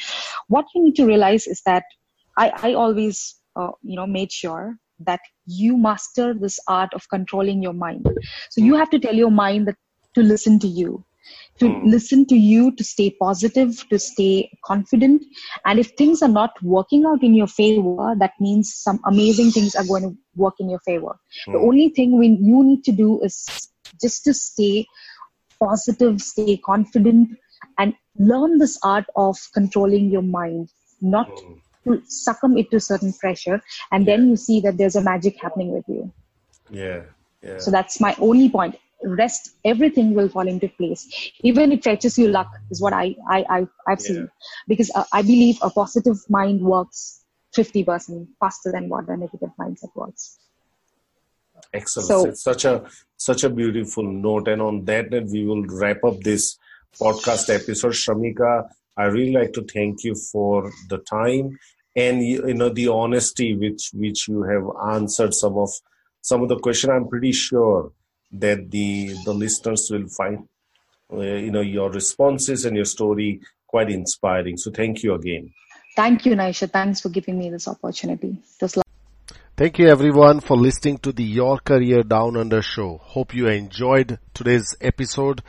What 0.48 0.66
you 0.74 0.84
need 0.84 0.96
to 0.96 1.06
realize 1.06 1.48
is 1.48 1.62
that 1.66 1.84
I 2.38 2.52
I 2.64 2.74
always 2.74 3.36
uh, 3.56 3.72
you 3.84 3.96
know 3.96 4.08
made 4.08 4.32
sure 4.32 4.78
that 5.00 5.20
you 5.46 5.78
master 5.78 6.34
this 6.34 6.60
art 6.68 6.94
of 6.94 7.08
controlling 7.10 7.62
your 7.62 7.74
mind. 7.74 8.08
So 8.50 8.62
you 8.62 8.76
have 8.76 8.90
to 8.92 9.00
tell 9.00 9.16
your 9.16 9.32
mind 9.32 9.68
that 9.68 9.76
to 10.16 10.22
listen 10.22 10.60
to 10.60 10.68
you 10.68 11.04
to 11.60 11.66
mm. 11.66 11.86
listen 11.86 12.26
to 12.28 12.36
you, 12.36 12.72
to 12.76 12.84
stay 12.84 13.10
positive, 13.10 13.88
to 13.90 14.00
stay 14.00 14.50
confident. 14.64 15.24
And 15.66 15.80
if 15.80 15.92
things 15.98 16.22
are 16.22 16.30
not 16.30 16.52
working 16.62 17.06
out 17.06 17.24
in 17.24 17.34
your 17.34 17.48
favor, 17.48 18.16
that 18.20 18.34
means 18.40 18.74
some 18.76 19.00
amazing 19.06 19.52
things 19.52 19.76
are 19.76 19.86
going 19.86 20.04
to 20.04 20.18
work 20.36 20.56
in 20.60 20.70
your 20.70 20.80
favor. 20.80 21.18
Mm. 21.48 21.54
The 21.54 21.60
only 21.60 21.90
thing 21.90 22.18
we, 22.18 22.28
you 22.28 22.64
need 22.64 22.84
to 22.86 22.92
do 22.92 23.22
is 23.22 23.70
just 24.02 24.24
to 24.26 24.34
stay 24.34 24.86
positive, 25.60 26.22
stay 26.22 26.58
confident, 26.58 27.30
and 27.78 27.94
learn 28.18 28.58
this 28.58 28.78
art 28.84 29.06
of 29.16 29.38
controlling 29.54 30.12
your 30.12 30.22
mind, 30.22 30.70
not 31.02 31.30
mm. 31.30 31.62
To 31.86 32.02
succumb 32.08 32.58
it 32.58 32.72
to 32.72 32.80
certain 32.80 33.14
pressure. 33.14 33.62
And 33.92 34.08
then 34.08 34.30
you 34.30 34.36
see 34.36 34.60
that 34.62 34.78
there's 34.78 34.96
a 34.96 35.02
magic 35.02 35.42
happening 35.42 35.72
with 35.72 35.86
you. 35.88 36.12
Yeah. 36.70 37.04
Yeah. 37.42 37.60
So 37.60 37.72
that's 37.72 38.00
my 38.00 38.16
only 38.20 38.50
point 38.50 38.76
rest 39.04 39.52
everything 39.64 40.14
will 40.14 40.30
fall 40.30 40.48
into 40.48 40.68
place 40.70 41.32
even 41.42 41.72
it 41.72 41.84
fetches 41.84 42.18
you 42.18 42.28
luck 42.28 42.48
is 42.72 42.82
what 42.82 42.94
i 42.94 43.16
i, 43.30 43.46
I 43.50 43.60
have 43.88 44.00
yeah. 44.00 44.08
seen 44.08 44.30
because 44.68 44.92
uh, 44.96 45.04
i 45.14 45.22
believe 45.22 45.60
a 45.62 45.70
positive 45.70 46.18
mind 46.30 46.62
works 46.62 47.22
50% 47.56 48.28
faster 48.40 48.72
than 48.72 48.90
what 48.90 49.08
a 49.08 49.16
negative 49.16 49.50
mindset 49.60 49.96
works 49.96 50.40
excellent 51.74 52.08
so, 52.08 52.26
it's 52.26 52.44
such 52.44 52.66
a 52.66 52.84
such 53.18 53.44
a 53.44 53.50
beautiful 53.50 54.04
note 54.04 54.48
and 54.48 54.62
on 54.62 54.84
that 54.86 55.12
note 55.12 55.28
we 55.32 55.46
will 55.46 55.64
wrap 55.68 56.04
up 56.04 56.20
this 56.22 56.58
podcast 57.00 57.54
episode 57.54 57.94
shramika 57.94 58.68
i 58.98 59.04
really 59.04 59.32
like 59.32 59.54
to 59.54 59.64
thank 59.74 60.04
you 60.04 60.16
for 60.16 60.72
the 60.90 60.98
time 61.00 61.58
and 61.96 62.24
you 62.24 62.54
know 62.54 62.70
the 62.70 62.88
honesty 62.88 63.56
which 63.56 63.92
which 63.94 64.28
you 64.28 64.44
have 64.44 64.66
answered 64.94 65.34
some 65.34 65.58
of 65.58 65.70
some 66.22 66.42
of 66.42 66.50
the 66.50 66.60
question 66.60 66.90
i'm 66.90 67.08
pretty 67.08 67.32
sure 67.32 67.92
that 68.32 68.70
the 68.72 69.16
the 69.26 69.34
listeners 69.34 69.88
will 69.92 70.08
find 70.08 70.48
uh, 71.14 71.20
you 71.20 71.52
know 71.52 71.62
your 71.62 71.92
responses 71.92 72.66
and 72.66 72.76
your 72.76 72.86
story 72.86 73.40
quite 73.76 73.90
inspiring. 73.90 74.56
So 74.56 74.72
thank 74.72 75.04
you 75.04 75.14
again. 75.16 75.54
Thank 75.98 76.26
you, 76.26 76.34
Naisha. 76.34 76.72
Thanks 76.72 77.02
for 77.02 77.10
giving 77.10 77.38
me 77.38 77.50
this 77.50 77.68
opportunity. 77.68 78.38
Just 78.58 78.78
Thank 79.58 79.80
you 79.80 79.90
everyone 79.90 80.40
for 80.40 80.56
listening 80.56 80.98
to 81.00 81.12
the 81.12 81.24
Your 81.24 81.58
Career 81.60 82.04
Down 82.04 82.38
Under 82.38 82.62
show. 82.62 83.00
Hope 83.02 83.34
you 83.34 83.48
enjoyed 83.48 84.20
today's 84.34 84.76
episode. 84.80 85.42